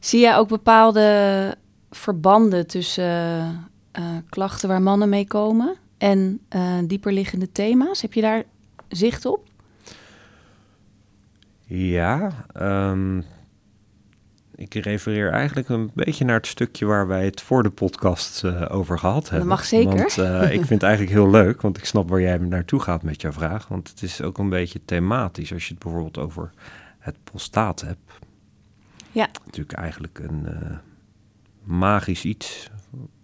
Zie 0.00 0.20
jij 0.20 0.36
ook 0.36 0.48
bepaalde 0.48 1.56
verbanden 1.90 2.66
tussen 2.66 3.04
uh, 3.98 4.04
klachten 4.28 4.68
waar 4.68 4.82
mannen 4.82 5.08
mee 5.08 5.26
komen 5.26 5.76
en 5.98 6.40
uh, 6.56 6.78
dieperliggende 6.84 7.52
thema's? 7.52 8.02
Heb 8.02 8.12
je 8.12 8.20
daar 8.20 8.44
zicht 8.88 9.26
op? 9.26 9.48
Ja, 11.66 12.30
um, 12.60 13.24
ik 14.54 14.74
refereer 14.74 15.30
eigenlijk 15.30 15.68
een 15.68 15.90
beetje 15.94 16.24
naar 16.24 16.36
het 16.36 16.46
stukje 16.46 16.86
waar 16.86 17.06
wij 17.06 17.24
het 17.24 17.40
voor 17.40 17.62
de 17.62 17.70
podcast 17.70 18.44
uh, 18.44 18.64
over 18.68 18.98
gehad 18.98 19.28
hebben. 19.30 19.48
Dat 19.48 19.58
mag 19.58 19.66
zeker. 19.66 19.96
Want 19.96 20.16
uh, 20.16 20.42
ik 20.58 20.64
vind 20.66 20.68
het 20.68 20.82
eigenlijk 20.82 21.12
heel 21.12 21.30
leuk, 21.30 21.60
want 21.60 21.76
ik 21.76 21.84
snap 21.84 22.08
waar 22.08 22.20
jij 22.20 22.38
naartoe 22.38 22.80
gaat 22.80 23.02
met 23.02 23.20
jouw 23.20 23.32
vraag. 23.32 23.68
Want 23.68 23.88
het 23.88 24.02
is 24.02 24.22
ook 24.22 24.38
een 24.38 24.48
beetje 24.48 24.80
thematisch 24.84 25.52
als 25.52 25.66
je 25.68 25.74
het 25.74 25.82
bijvoorbeeld 25.82 26.18
over 26.18 26.50
het 27.04 27.24
prostaat 27.24 27.80
hebt. 27.80 28.12
Ja. 29.12 29.28
Natuurlijk 29.44 29.78
eigenlijk 29.78 30.18
een 30.18 30.46
uh, 30.46 30.76
magisch 31.62 32.24
iets 32.24 32.70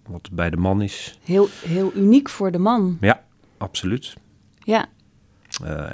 wat 0.06 0.28
bij 0.32 0.50
de 0.50 0.56
man 0.56 0.82
is. 0.82 1.18
Heel, 1.22 1.48
heel 1.64 1.92
uniek 1.94 2.28
voor 2.28 2.50
de 2.50 2.58
man. 2.58 2.96
Ja, 3.00 3.24
absoluut. 3.58 4.14
Ja. 4.58 4.86
Uh, 5.62 5.88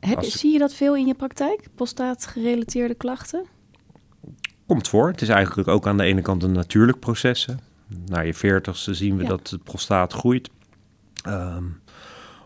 Heb, 0.00 0.22
zie 0.22 0.52
je 0.52 0.58
dat 0.58 0.74
veel 0.74 0.96
in 0.96 1.06
je 1.06 1.14
praktijk, 1.14 1.68
prostaatgerelateerde 1.74 2.94
klachten? 2.94 3.46
Komt 4.66 4.88
voor. 4.88 5.08
Het 5.08 5.22
is 5.22 5.28
eigenlijk 5.28 5.68
ook 5.68 5.86
aan 5.86 5.96
de 5.96 6.04
ene 6.04 6.22
kant 6.22 6.42
een 6.42 6.52
natuurlijk 6.52 6.98
proces. 6.98 7.46
Hè. 7.46 7.54
Na 8.06 8.20
je 8.20 8.34
veertigste 8.34 8.94
zien 8.94 9.16
we 9.16 9.22
ja. 9.22 9.28
dat 9.28 9.46
de 9.46 9.58
prostaat 9.58 10.12
groeit. 10.12 10.50
Um, 11.26 11.80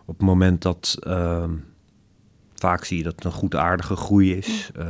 op 0.04 0.18
het 0.18 0.26
moment 0.26 0.62
dat... 0.62 0.98
Um, 1.06 1.66
vaak 2.58 2.84
zie 2.84 2.96
je 2.96 3.02
dat 3.02 3.14
het 3.14 3.24
een 3.24 3.32
goedaardige 3.32 3.96
groei 3.96 4.36
is. 4.36 4.70
Uh, 4.78 4.84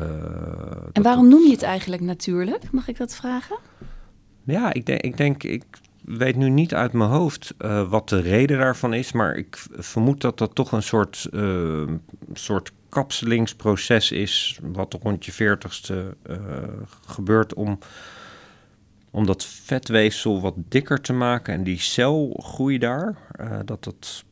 en 0.93 1.03
waarom 1.03 1.25
het... 1.25 1.33
noem 1.33 1.45
je 1.45 1.53
het 1.53 1.63
eigenlijk 1.63 2.03
natuurlijk? 2.03 2.73
Mag 2.73 2.89
ik 2.89 2.97
dat 2.97 3.15
vragen? 3.15 3.59
Ja, 4.45 4.73
ik 4.73 4.87
denk... 4.87 5.01
Ik, 5.01 5.17
denk, 5.17 5.43
ik 5.43 5.65
weet 6.05 6.37
nu 6.37 6.49
niet 6.49 6.75
uit 6.75 6.93
mijn 6.93 7.11
hoofd 7.11 7.55
uh, 7.59 7.91
wat 7.91 8.09
de 8.09 8.21
reden 8.21 8.59
daarvan 8.59 8.95
is... 8.95 9.13
maar 9.13 9.37
ik 9.37 9.67
vermoed 9.71 10.21
dat 10.21 10.39
dat 10.39 10.55
toch 10.55 10.73
een 10.73 10.83
soort, 10.83 11.29
uh, 11.33 11.89
soort 12.33 12.73
kapselingsproces 12.89 14.13
is, 14.13 14.59
wat 14.63 14.99
rond 15.03 15.25
je 15.25 15.33
veertigste 15.33 16.17
uh, 16.31 16.37
gebeurt 17.07 17.55
om, 17.55 17.79
om 19.11 19.27
dat 19.27 19.45
vetweefsel 19.45 20.41
wat 20.41 20.55
dikker 20.69 21.01
te 21.01 21.13
maken 21.13 21.55
en 21.55 21.65
die 21.65 21.79
celgroei 21.79 22.79
daar, 22.79 23.17
uh, 23.41 23.59
dat 23.65 23.85
dat, 23.85 24.25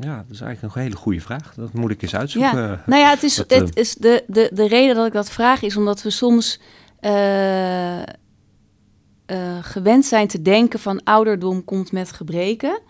ja, 0.00 0.16
dat 0.16 0.30
is 0.30 0.40
eigenlijk 0.40 0.74
een 0.74 0.82
hele 0.82 0.96
goede 0.96 1.20
vraag. 1.20 1.54
Dat 1.54 1.72
moet 1.72 1.90
ik 1.90 2.02
eens 2.02 2.16
uitzoeken. 2.16 2.58
Ja. 2.58 2.82
Nou 2.86 3.02
ja, 3.02 3.10
het 3.10 3.22
is, 3.22 3.34
dat, 3.34 3.50
het 3.50 3.76
is 3.76 3.94
de, 3.94 4.24
de, 4.26 4.50
de 4.52 4.68
reden 4.68 4.94
dat 4.94 5.06
ik 5.06 5.12
dat 5.12 5.30
vraag 5.30 5.62
is 5.62 5.76
omdat 5.76 6.02
we 6.02 6.10
soms 6.10 6.60
uh, 7.00 8.02
gewend 9.60 10.04
zijn 10.04 10.28
te 10.28 10.42
denken 10.42 10.78
van 10.78 11.02
ouderdom 11.02 11.64
komt 11.64 11.92
met 11.92 12.12
gebreken. 12.12 12.80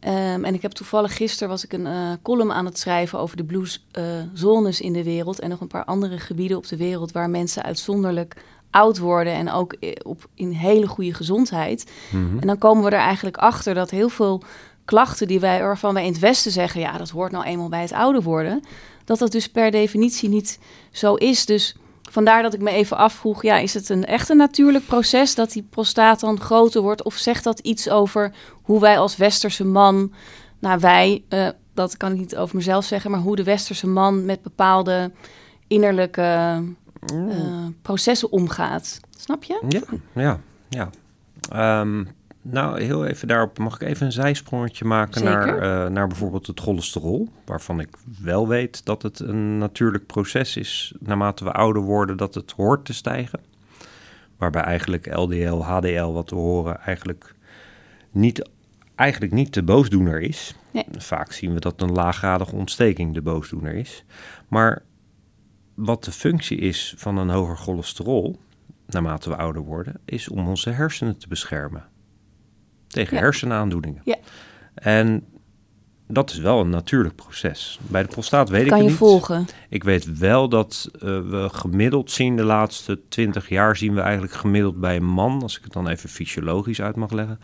Um, 0.00 0.44
en 0.44 0.54
ik 0.54 0.62
heb 0.62 0.72
toevallig 0.72 1.16
gisteren 1.16 1.48
was 1.48 1.64
ik 1.64 1.72
een 1.72 1.86
uh, 1.86 2.12
column 2.22 2.52
aan 2.52 2.64
het 2.64 2.78
schrijven 2.78 3.18
over 3.18 3.36
de 3.36 3.44
blues 3.44 3.86
uh, 3.98 4.04
zones 4.32 4.80
in 4.80 4.92
de 4.92 5.04
wereld 5.04 5.38
en 5.38 5.48
nog 5.48 5.60
een 5.60 5.66
paar 5.66 5.84
andere 5.84 6.18
gebieden 6.18 6.56
op 6.56 6.68
de 6.68 6.76
wereld 6.76 7.12
waar 7.12 7.30
mensen 7.30 7.62
uitzonderlijk 7.62 8.36
oud 8.70 8.98
worden 8.98 9.32
en 9.32 9.50
ook 9.50 9.76
op, 10.02 10.28
in 10.34 10.50
hele 10.50 10.86
goede 10.86 11.14
gezondheid. 11.14 11.90
Mm 12.10 12.28
-hmm. 12.28 12.38
En 12.38 12.46
dan 12.46 12.58
komen 12.58 12.84
we 12.84 12.90
er 12.90 13.02
eigenlijk 13.02 13.36
achter 13.36 13.74
dat 13.74 13.90
heel 13.90 14.08
veel 14.08 14.42
klachten 14.86 15.26
die 15.26 15.40
wij, 15.40 15.60
waarvan 15.60 15.94
wij 15.94 16.04
in 16.04 16.12
het 16.12 16.20
Westen 16.20 16.52
zeggen, 16.52 16.80
ja, 16.80 16.98
dat 16.98 17.10
hoort 17.10 17.32
nou 17.32 17.44
eenmaal 17.44 17.68
bij 17.68 17.80
het 17.80 17.92
ouder 17.92 18.22
worden, 18.22 18.62
dat 19.04 19.18
dat 19.18 19.32
dus 19.32 19.48
per 19.48 19.70
definitie 19.70 20.28
niet 20.28 20.58
zo 20.90 21.14
is. 21.14 21.46
Dus 21.46 21.76
vandaar 22.10 22.42
dat 22.42 22.54
ik 22.54 22.60
me 22.60 22.70
even 22.70 22.96
afvroeg, 22.96 23.42
ja, 23.42 23.58
is 23.58 23.74
het 23.74 23.88
een 23.88 24.04
echt 24.04 24.28
een 24.28 24.36
natuurlijk 24.36 24.86
proces 24.86 25.34
dat 25.34 25.52
die 25.52 25.66
prostaat 25.70 26.20
dan 26.20 26.40
groter 26.40 26.82
wordt? 26.82 27.02
Of 27.02 27.14
zegt 27.14 27.44
dat 27.44 27.58
iets 27.58 27.90
over 27.90 28.32
hoe 28.62 28.80
wij 28.80 28.98
als 28.98 29.16
westerse 29.16 29.64
man, 29.64 30.12
nou 30.58 30.80
wij, 30.80 31.24
uh, 31.28 31.48
dat 31.74 31.96
kan 31.96 32.12
ik 32.12 32.18
niet 32.18 32.36
over 32.36 32.56
mezelf 32.56 32.84
zeggen, 32.84 33.10
maar 33.10 33.20
hoe 33.20 33.36
de 33.36 33.44
westerse 33.44 33.86
man 33.86 34.24
met 34.24 34.42
bepaalde 34.42 35.12
innerlijke 35.66 36.62
uh, 37.12 37.66
processen 37.82 38.32
omgaat? 38.32 39.00
Snap 39.16 39.44
je? 39.44 39.62
Ja, 39.68 39.82
ja, 40.14 40.40
ja. 40.68 40.90
Um, 41.80 42.08
nou, 42.50 42.82
heel 42.82 43.06
even 43.06 43.28
daarop 43.28 43.58
mag 43.58 43.74
ik 43.74 43.88
even 43.88 44.06
een 44.06 44.12
zijsprongetje 44.12 44.84
maken 44.84 45.24
naar, 45.24 45.48
uh, 45.48 45.90
naar 45.90 46.06
bijvoorbeeld 46.06 46.46
het 46.46 46.60
cholesterol. 46.60 47.28
Waarvan 47.44 47.80
ik 47.80 47.88
wel 48.20 48.48
weet 48.48 48.84
dat 48.84 49.02
het 49.02 49.18
een 49.18 49.58
natuurlijk 49.58 50.06
proces 50.06 50.56
is 50.56 50.94
naarmate 51.00 51.44
we 51.44 51.52
ouder 51.52 51.82
worden 51.82 52.16
dat 52.16 52.34
het 52.34 52.50
hoort 52.50 52.84
te 52.84 52.94
stijgen. 52.94 53.40
Waarbij 54.36 54.62
eigenlijk 54.62 55.16
LDL, 55.16 55.56
HDL, 55.56 56.12
wat 56.12 56.30
we 56.30 56.36
horen, 56.36 56.80
eigenlijk 56.80 57.34
niet, 58.10 58.48
eigenlijk 58.94 59.32
niet 59.32 59.54
de 59.54 59.62
boosdoener 59.62 60.20
is. 60.20 60.54
Nee. 60.72 60.84
Vaak 60.98 61.32
zien 61.32 61.54
we 61.54 61.60
dat 61.60 61.82
een 61.82 61.92
laaggradige 61.92 62.54
ontsteking 62.54 63.14
de 63.14 63.22
boosdoener 63.22 63.74
is. 63.74 64.04
Maar 64.48 64.82
wat 65.74 66.04
de 66.04 66.12
functie 66.12 66.58
is 66.58 66.94
van 66.96 67.18
een 67.18 67.28
hoger 67.30 67.56
cholesterol, 67.56 68.38
naarmate 68.86 69.28
we 69.28 69.36
ouder 69.36 69.62
worden, 69.62 70.00
is 70.04 70.28
om 70.28 70.48
onze 70.48 70.70
hersenen 70.70 71.18
te 71.18 71.28
beschermen 71.28 71.84
tegen 72.86 73.16
Ja. 73.16 73.22
hersenaandoeningen. 73.22 74.02
Ja. 74.04 74.16
En 74.74 75.24
dat 76.08 76.30
is 76.30 76.38
wel 76.38 76.60
een 76.60 76.68
natuurlijk 76.70 77.14
proces. 77.14 77.78
Bij 77.82 78.02
de 78.02 78.08
prostaat 78.08 78.48
weet 78.48 78.62
ik 78.62 78.68
kan 78.68 78.76
het 78.76 78.84
je 78.84 78.90
niet. 78.90 78.98
volgen? 79.00 79.46
Ik 79.68 79.84
weet 79.84 80.18
wel 80.18 80.48
dat 80.48 80.88
eh, 80.92 81.00
we 81.00 81.48
gemiddeld 81.52 82.10
zien 82.10 82.36
de 82.36 82.44
laatste 82.44 83.00
20 83.08 83.48
jaar 83.48 83.76
zien 83.76 83.94
we 83.94 84.00
eigenlijk 84.00 84.32
gemiddeld 84.32 84.80
bij 84.80 84.96
een 84.96 85.04
man, 85.06 85.42
als 85.42 85.56
ik 85.58 85.64
het 85.64 85.72
dan 85.72 85.88
even 85.88 86.08
fysiologisch 86.08 86.80
uit 86.80 86.96
mag 86.96 87.10
leggen, 87.10 87.40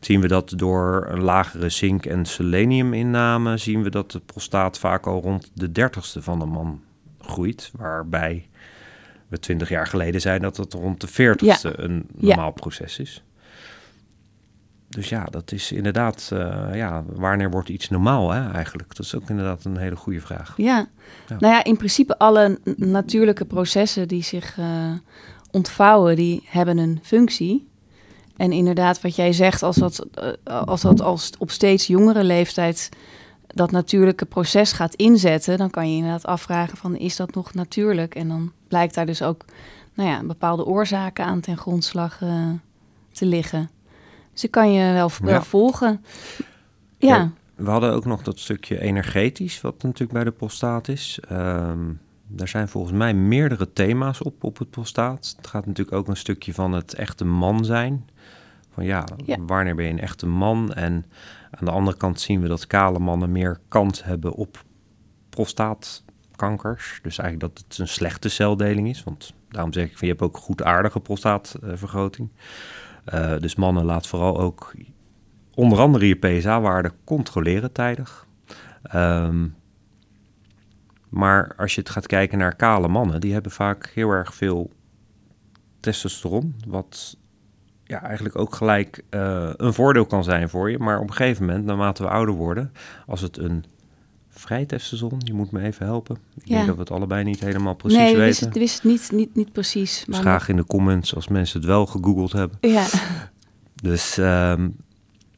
zien 0.00 0.20
we 0.20 0.28
dat 0.28 0.52
door 0.56 1.06
een 1.10 1.22
lagere 1.22 1.68
zink- 1.68 2.06
en 2.06 2.24
seleniuminname 2.24 3.56
zien 3.56 3.82
we 3.82 3.90
dat 3.90 4.10
de 4.10 4.20
prostaat 4.20 4.78
vaak 4.78 5.06
al 5.06 5.20
rond 5.22 5.50
de 5.54 5.68
30ste 5.72 6.22
van 6.22 6.40
een 6.40 6.48
man 6.48 6.80
groeit, 7.20 7.70
waarbij 7.76 8.48
we 9.28 9.38
20 9.38 9.68
jaar 9.68 9.86
geleden 9.86 10.20
zeiden 10.20 10.42
dat 10.52 10.56
het 10.56 10.72
rond 10.74 11.00
de 11.00 11.08
40ste 11.08 11.78
een 11.78 12.06
Ja. 12.18 12.26
normaal 12.28 12.52
proces 12.52 12.98
is. 12.98 13.22
Dus 14.88 15.08
ja, 15.08 15.24
dat 15.24 15.52
is 15.52 15.72
inderdaad, 15.72 16.30
eh, 16.32 16.68
ja, 16.72 17.04
wanneer 17.06 17.50
wordt 17.50 17.68
iets 17.68 17.88
normaal 17.88 18.30
hè, 18.30 18.50
eigenlijk? 18.50 18.96
Dat 18.96 19.06
is 19.06 19.14
ook 19.14 19.28
inderdaad 19.30 19.64
een 19.64 19.76
hele 19.76 19.96
goede 19.96 20.20
vraag. 20.20 20.54
Ja. 20.56 20.86
Ja. 21.28 21.36
Nou 21.38 21.54
ja, 21.54 21.64
in 21.64 21.76
principe 21.76 22.18
alle 22.18 22.58
natuurlijke 22.76 23.44
processen 23.44 24.08
die 24.08 24.22
zich 24.22 24.58
eh, 24.58 24.92
ontvouwen, 25.50 26.16
die 26.16 26.42
hebben 26.46 26.78
een 26.78 27.00
functie. 27.02 27.68
En 28.36 28.52
inderdaad, 28.52 29.00
wat 29.00 29.16
jij 29.16 29.32
zegt, 29.32 29.62
als 29.62 29.76
dat, 29.76 30.06
eh, 30.44 30.62
als 30.62 30.80
dat 30.80 31.00
als 31.00 31.30
op 31.38 31.50
steeds 31.50 31.86
jongere 31.86 32.24
leeftijd 32.24 32.88
dat 33.46 33.70
natuurlijke 33.70 34.24
proces 34.24 34.72
gaat 34.72 34.94
inzetten, 34.94 35.58
dan 35.58 35.70
kan 35.70 35.90
je 35.90 35.96
inderdaad 35.96 36.26
afvragen 36.26 36.76
van 36.76 36.96
is 36.96 37.16
dat 37.16 37.34
nog 37.34 37.54
natuurlijk? 37.54 38.14
En 38.14 38.28
dan 38.28 38.52
blijkt 38.68 38.94
daar 38.94 39.06
dus 39.06 39.22
ook 39.22 39.44
nou 39.94 40.08
ja, 40.08 40.22
bepaalde 40.24 40.66
oorzaken 40.66 41.24
aan 41.24 41.40
ten 41.40 41.56
grondslag 41.56 42.18
te 43.12 43.26
liggen. 43.26 43.70
Dus 44.38 44.46
ik 44.46 44.52
kan 44.52 44.72
je 44.72 44.92
wel, 44.92 45.10
wel 45.22 45.42
volgen. 45.42 46.04
Ja. 46.96 47.16
ja. 47.16 47.30
We 47.54 47.70
hadden 47.70 47.92
ook 47.92 48.04
nog 48.04 48.22
dat 48.22 48.38
stukje 48.38 48.80
energetisch, 48.80 49.60
wat 49.60 49.82
natuurlijk 49.82 50.12
bij 50.12 50.24
de 50.24 50.30
prostaat 50.30 50.88
is. 50.88 51.20
Um, 51.32 52.00
daar 52.26 52.48
zijn 52.48 52.68
volgens 52.68 52.92
mij 52.92 53.14
meerdere 53.14 53.72
thema's 53.72 54.22
op, 54.22 54.44
op 54.44 54.58
het 54.58 54.70
prostaat. 54.70 55.34
Het 55.36 55.46
gaat 55.46 55.66
natuurlijk 55.66 55.96
ook 55.96 56.08
een 56.08 56.16
stukje 56.16 56.54
van 56.54 56.72
het 56.72 56.94
echte 56.94 57.24
man 57.24 57.64
zijn. 57.64 58.08
Van 58.74 58.84
ja, 58.84 59.04
wanneer 59.46 59.74
ben 59.74 59.84
je 59.84 59.90
een 59.90 60.00
echte 60.00 60.26
man? 60.26 60.72
En 60.72 61.04
aan 61.50 61.64
de 61.64 61.70
andere 61.70 61.96
kant 61.96 62.20
zien 62.20 62.40
we 62.40 62.48
dat 62.48 62.66
kale 62.66 62.98
mannen 62.98 63.32
meer 63.32 63.58
kans 63.68 64.04
hebben 64.04 64.32
op 64.32 64.64
prostaatkankers. 65.28 67.00
Dus 67.02 67.18
eigenlijk 67.18 67.54
dat 67.54 67.64
het 67.68 67.78
een 67.78 67.88
slechte 67.88 68.28
celdeling 68.28 68.88
is. 68.88 69.04
Want 69.04 69.32
daarom 69.48 69.72
zeg 69.72 69.84
ik 69.84 69.98
van 69.98 70.08
je 70.08 70.14
hebt 70.14 70.24
ook 70.24 70.36
goed 70.36 70.62
aardige 70.62 71.00
prostaatvergroting. 71.00 72.28
Uh, 72.34 72.40
dus 73.38 73.54
mannen 73.54 73.84
laat 73.84 74.06
vooral 74.06 74.40
ook 74.40 74.74
onder 75.54 75.78
andere 75.78 76.06
je 76.06 76.14
PSA-waarde 76.14 76.92
controleren 77.04 77.72
tijdig. 77.72 78.26
Um, 78.94 79.56
maar 81.08 81.54
als 81.56 81.74
je 81.74 81.80
het 81.80 81.90
gaat 81.90 82.06
kijken 82.06 82.38
naar 82.38 82.56
kale 82.56 82.88
mannen, 82.88 83.20
die 83.20 83.32
hebben 83.32 83.52
vaak 83.52 83.90
heel 83.94 84.10
erg 84.10 84.34
veel 84.34 84.70
testosteron. 85.80 86.56
Wat 86.66 87.16
ja, 87.84 88.02
eigenlijk 88.02 88.36
ook 88.36 88.54
gelijk 88.54 89.04
uh, 89.10 89.50
een 89.56 89.74
voordeel 89.74 90.06
kan 90.06 90.24
zijn 90.24 90.48
voor 90.48 90.70
je. 90.70 90.78
Maar 90.78 91.00
op 91.00 91.08
een 91.08 91.14
gegeven 91.14 91.46
moment, 91.46 91.64
naarmate 91.64 92.02
we 92.02 92.08
ouder 92.08 92.34
worden, 92.34 92.72
als 93.06 93.20
het 93.20 93.38
een 93.38 93.64
vrij 94.38 94.64
testosteron, 94.64 95.20
je 95.24 95.34
moet 95.34 95.50
me 95.50 95.60
even 95.60 95.86
helpen. 95.86 96.18
Ik 96.34 96.48
denk 96.48 96.66
dat 96.66 96.74
we 96.74 96.80
het 96.80 96.90
allebei 96.90 97.24
niet 97.24 97.40
helemaal 97.40 97.74
precies 97.74 97.98
nee, 97.98 98.16
weten. 98.16 98.50
Nee, 98.50 98.58
wist 98.58 98.74
het 98.74 98.84
niet, 98.84 99.10
niet, 99.12 99.34
niet 99.34 99.52
precies. 99.52 100.04
Dus 100.06 100.18
graag 100.18 100.48
in 100.48 100.56
de 100.56 100.66
comments 100.66 101.14
als 101.14 101.28
mensen 101.28 101.58
het 101.58 101.68
wel 101.68 101.86
gegoogeld 101.86 102.32
hebben. 102.32 102.58
Ja. 102.60 102.86
Dus 103.82 104.16
um, 104.16 104.76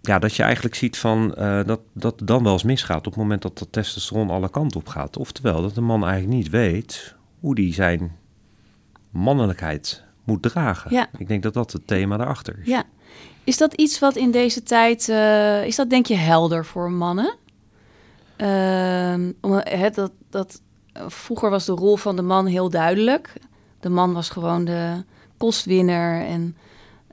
ja, 0.01 0.19
dat 0.19 0.37
je 0.37 0.43
eigenlijk 0.43 0.75
ziet 0.75 0.99
van, 0.99 1.35
uh, 1.39 1.65
dat, 1.65 1.81
dat 1.93 2.21
dan 2.25 2.43
wel 2.43 2.53
eens 2.53 2.63
misgaat 2.63 2.99
op 2.99 3.05
het 3.05 3.17
moment 3.17 3.43
dat 3.43 3.59
dat 3.59 3.73
testosteron 3.73 4.31
alle 4.31 4.51
kanten 4.51 4.81
op 4.81 4.89
gaat. 4.89 5.17
Oftewel, 5.17 5.63
dat 5.63 5.75
de 5.75 5.81
man 5.81 6.05
eigenlijk 6.05 6.35
niet 6.35 6.51
weet 6.51 7.15
hoe 7.41 7.55
die 7.55 7.75
zijn 7.75 8.17
mannelijkheid 9.11 10.05
moet 10.25 10.43
dragen. 10.43 10.93
Ja. 10.93 11.09
Ik 11.19 11.29
denk 11.29 11.43
dat 11.43 11.55
dat 11.55 11.73
het 11.73 11.87
thema 11.87 12.17
daarachter 12.17 12.59
is. 12.59 12.67
Ja. 12.67 12.85
Is 13.45 13.57
dat 13.57 13.75
iets 13.75 13.99
wat 13.99 14.17
in 14.17 14.31
deze 14.31 14.63
tijd, 14.63 15.09
uh, 15.09 15.65
is 15.65 15.77
dat 15.77 15.91
denk 15.91 16.07
je 16.07 16.15
helder 16.15 16.65
voor 16.65 16.91
mannen? 16.91 17.37
Uh, 18.43 19.15
dat, 19.93 20.13
dat, 20.31 20.61
vroeger 21.07 21.51
was 21.51 21.65
de 21.65 21.73
rol 21.73 21.97
van 21.97 22.17
de 22.17 22.23
man 22.23 22.47
heel 22.47 22.71
duidelijk. 22.71 23.33
De 23.81 23.89
man 23.89 24.13
was 24.13 24.29
gewoon 24.29 24.65
de 24.65 25.05
kostwinner 25.37 26.27
en... 26.27 26.57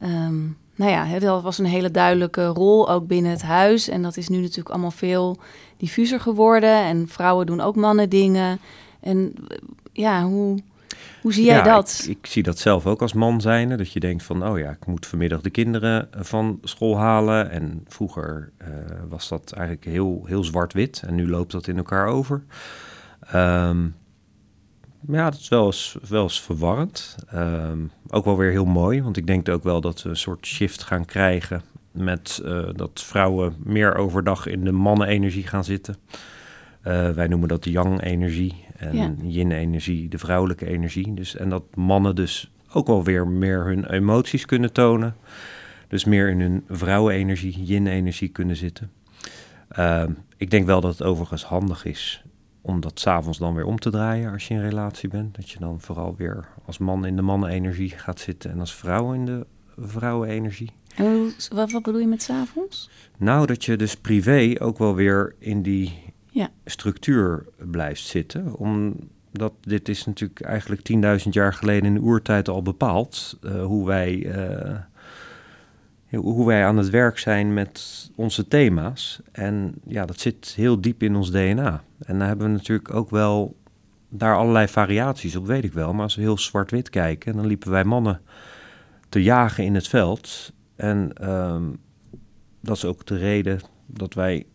Um, 0.04 0.58
nou 0.78 0.92
ja, 0.92 1.20
dat 1.20 1.44
was 1.44 1.58
een 1.58 1.66
hele 1.66 1.92
duidelijke 1.92 2.46
rol 2.46 2.90
ook 2.90 3.08
binnen 3.08 3.32
het 3.32 3.42
huis. 3.42 3.88
En 3.88 4.02
dat 4.02 4.18
is 4.18 4.28
nu 4.28 4.38
natuurlijk 4.38 4.70
allemaal 4.70 4.92
veel 4.92 5.38
diffuser 5.78 6.20
geworden. 6.20 6.84
En 6.84 7.08
vrouwen 7.08 7.46
doen 7.46 7.62
ook 7.62 7.76
mannen 7.76 8.10
dingen. 8.10 8.60
En 9.00 9.34
ja, 9.94 10.24
hoe, 10.24 10.60
hoe 11.28 11.36
zie 11.36 11.46
jij 11.46 11.64
dat? 11.64 12.06
Ik, 12.08 12.18
ik, 12.18 12.26
zie 12.26 12.44
dat 12.44 12.58
zelf 12.58 12.86
ook 12.86 13.02
als 13.02 13.14
man 13.14 13.42
zijnde. 13.42 13.76
Dat 13.76 13.92
je 13.92 14.00
denkt 14.00 14.24
van, 14.24 14.48
oh 14.48 14.60
ja, 14.60 14.70
ik 14.70 14.86
moet 14.86 15.06
vanmiddag 15.06 15.42
de 15.42 15.50
kinderen 15.50 16.10
van 16.12 16.60
school 16.64 16.98
halen. 16.98 17.50
En 17.50 17.86
vroeger 17.88 18.52
uh, 18.62 18.68
was 19.10 19.28
dat 19.28 19.52
eigenlijk 19.52 19.86
heel, 19.86 20.24
heel 20.26 20.44
zwart-wit. 20.44 21.04
En 21.06 21.16
nu 21.16 21.30
loopt 21.30 21.52
dat 21.52 21.68
in 21.68 21.78
elkaar 21.78 22.08
over. 22.08 22.44
Um, 23.36 23.96
ja, 25.08 25.30
dat 25.30 25.40
is 25.40 25.50
wel 25.50 25.66
eens, 25.66 25.98
wel 26.10 26.24
eens 26.24 26.42
verwarrend. 26.42 27.16
Ehm, 27.30 27.80
ook 28.08 28.26
wel 28.26 28.38
weer 28.38 28.52
heel 28.52 28.66
mooi, 28.66 29.04
want 29.04 29.18
ik 29.18 29.28
denk 29.28 29.50
ook 29.50 29.64
wel 29.64 29.82
dat 29.82 30.02
we 30.02 30.10
een 30.10 30.16
soort 30.16 30.46
shift 30.46 30.84
gaan 30.84 31.06
krijgen 31.06 31.62
met 31.92 32.42
uh, 32.46 32.70
dat 32.76 33.04
vrouwen 33.04 33.56
meer 33.64 33.96
overdag 33.96 34.46
in 34.46 34.64
de 34.64 34.72
mannenenergie 34.72 35.48
gaan 35.48 35.64
zitten. 35.64 35.96
Uh, 36.84 37.10
wij 37.10 37.28
noemen 37.28 37.48
dat 37.48 37.66
yang-energie 37.66 38.66
en 38.78 39.30
yin-energie, 39.30 40.10
de 40.10 40.18
vrouwelijke 40.18 40.66
energie. 40.66 41.14
Dus, 41.14 41.36
en 41.36 41.50
dat 41.50 41.76
mannen 41.76 42.16
dus 42.16 42.52
ook 42.74 42.88
wel 42.88 43.04
weer 43.04 43.28
meer 43.28 43.66
hun 43.66 43.86
emoties 43.86 44.46
kunnen 44.46 44.74
tonen. 44.74 45.16
Dus 45.88 46.06
meer 46.06 46.30
in 46.30 46.42
hun 46.42 46.64
vrouwenenergie, 46.70 47.64
yin-energie 47.64 48.30
kunnen 48.30 48.56
zitten. 48.56 48.92
Uh, 49.80 50.04
ik 50.38 50.50
denk 50.50 50.66
wel 50.66 50.82
dat 50.82 50.92
het 50.92 51.08
overigens 51.08 51.44
handig 51.44 51.86
is 51.86 52.24
om 52.62 52.80
dat 52.80 53.00
s'avonds 53.00 53.38
dan 53.38 53.54
weer 53.54 53.66
om 53.66 53.80
te 53.80 53.90
draaien 53.90 54.32
als 54.32 54.48
je 54.48 54.54
in 54.54 54.62
relatie 54.62 55.10
bent. 55.10 55.36
Dat 55.36 55.50
je 55.50 55.60
dan 55.60 55.82
vooral 55.82 56.16
weer 56.16 56.48
als 56.66 56.78
man 56.78 57.06
in 57.06 57.16
de 57.16 57.22
mannenenergie 57.22 57.90
gaat 57.90 58.20
zitten 58.20 58.52
en 58.52 58.60
als 58.60 58.76
vrouw 58.76 59.14
in 59.14 59.26
de 59.26 59.46
vrouwenenergie. 59.78 60.72
En 60.96 61.34
wat, 61.54 61.72
wat 61.72 61.84
bedoel 61.84 62.00
je 62.00 62.08
met 62.08 62.22
s'avonds? 62.22 62.90
Nou, 63.18 63.46
dat 63.46 63.66
je 63.66 63.76
dus 63.76 63.96
privé 63.96 64.56
ook 64.60 64.78
wel 64.78 64.96
weer 64.96 65.36
in 65.40 65.62
die 65.62 66.14
ja. 66.38 66.50
structuur 66.66 67.46
blijft 67.58 68.02
zitten. 68.02 68.56
Omdat 68.56 69.54
dit 69.62 69.90
is 69.90 70.06
natuurlijk 70.06 70.42
eigenlijk 70.42 70.82
10.000 71.24 71.30
jaar 71.30 71.54
geleden 71.54 71.86
in 71.86 71.94
de 71.94 72.02
oertijd 72.02 72.50
al 72.50 72.62
bepaald. 72.62 73.38
Uh, 73.42 73.66
hoe 73.66 73.86
wij... 73.86 74.16
Uh, 74.16 74.80
hoe 76.10 76.46
wij 76.46 76.66
aan 76.66 76.78
het 76.78 76.90
werk 76.90 77.18
zijn 77.18 77.54
met 77.54 78.10
onze 78.16 78.48
thema's. 78.48 79.20
En 79.32 79.74
ja, 79.88 80.06
dat 80.06 80.20
zit 80.20 80.54
heel 80.56 80.82
diep 80.82 81.04
in 81.04 81.16
ons 81.16 81.32
DNA. 81.32 81.84
En 82.06 82.20
daar 82.20 82.28
hebben 82.28 82.48
we 82.48 82.54
natuurlijk 82.54 82.94
ook 82.94 83.10
wel 83.10 83.56
daar 84.10 84.38
allerlei 84.38 84.68
variaties 84.68 85.36
op, 85.36 85.46
weet 85.46 85.64
ik 85.64 85.74
wel. 85.74 85.94
Maar 85.94 86.04
als 86.04 86.16
we 86.16 86.22
heel 86.22 86.38
zwart-wit 86.38 86.90
kijken, 86.90 87.36
dan 87.36 87.46
liepen 87.46 87.72
wij 87.72 87.84
mannen 87.84 88.22
te 89.10 89.24
jagen 89.24 89.64
in 89.64 89.76
het 89.76 89.88
veld. 89.88 90.54
En 90.76 91.14
ehm, 91.14 91.64
dat 92.62 92.76
is 92.76 92.86
ook 92.86 93.06
de 93.06 93.18
reden 93.18 93.60
dat 93.86 94.14
wij 94.14 94.46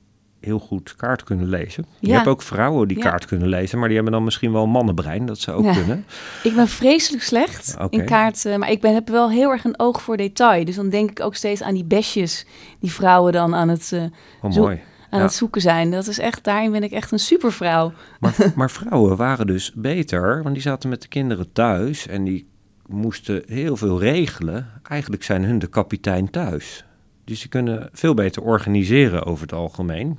heel 0.42 0.58
goed 0.58 0.96
kaart 0.96 1.24
kunnen 1.24 1.48
lezen. 1.48 1.86
Je 2.00 2.12
hebt 2.12 2.26
ook 2.26 2.42
vrouwen 2.42 2.88
die 2.88 2.98
kaart 2.98 3.24
kunnen 3.24 3.48
lezen, 3.48 3.78
maar 3.78 3.86
die 3.86 3.96
hebben 3.96 4.14
dan 4.14 4.24
misschien 4.24 4.52
wel 4.52 4.66
mannenbrein, 4.66 5.26
dat 5.26 5.38
ze 5.38 5.52
ook 5.52 5.72
kunnen. 5.72 6.04
Ik 6.42 6.54
ben 6.54 6.68
vreselijk 6.68 7.22
slecht 7.22 7.76
in 7.90 8.04
kaart, 8.04 8.44
maar 8.58 8.70
ik 8.70 8.80
ben, 8.80 8.94
heb 8.94 9.08
wel 9.08 9.30
heel 9.30 9.50
erg 9.50 9.64
een 9.64 9.78
oog 9.78 10.02
voor 10.02 10.16
detail. 10.16 10.64
Dus 10.64 10.76
dan 10.76 10.88
denk 10.88 11.10
ik 11.10 11.20
ook 11.20 11.34
steeds 11.34 11.62
aan 11.62 11.74
die 11.74 11.84
besjes 11.84 12.46
die 12.80 12.92
vrouwen 12.92 13.32
dan 13.32 13.54
aan 13.54 13.68
het, 13.68 13.90
uh, 13.94 14.02
oh, 14.42 14.54
mooi. 14.54 14.80
aan 15.10 15.20
het 15.20 15.32
zoeken 15.32 15.60
zijn. 15.60 15.90
Dat 15.90 16.06
is 16.06 16.18
echt, 16.18 16.44
daarin 16.44 16.70
ben 16.70 16.82
ik 16.82 16.92
echt 16.92 17.12
een 17.12 17.18
supervrouw. 17.18 17.92
Maar, 18.20 18.36
maar 18.56 18.70
vrouwen 18.70 19.16
waren 19.16 19.46
dus 19.46 19.72
beter, 19.74 20.42
want 20.42 20.54
die 20.54 20.62
zaten 20.62 20.88
met 20.88 21.02
de 21.02 21.08
kinderen 21.08 21.52
thuis 21.52 22.06
en 22.06 22.24
die 22.24 22.50
moesten 22.86 23.42
heel 23.46 23.76
veel 23.76 24.00
regelen. 24.00 24.70
Eigenlijk 24.82 25.22
zijn 25.22 25.44
hun 25.44 25.58
de 25.58 25.66
kapitein 25.66 26.30
thuis. 26.30 26.84
Dus 27.24 27.40
die 27.40 27.48
kunnen 27.48 27.88
veel 27.92 28.14
beter 28.14 28.42
organiseren 28.42 29.24
over 29.24 29.42
het 29.42 29.52
algemeen 29.52 30.18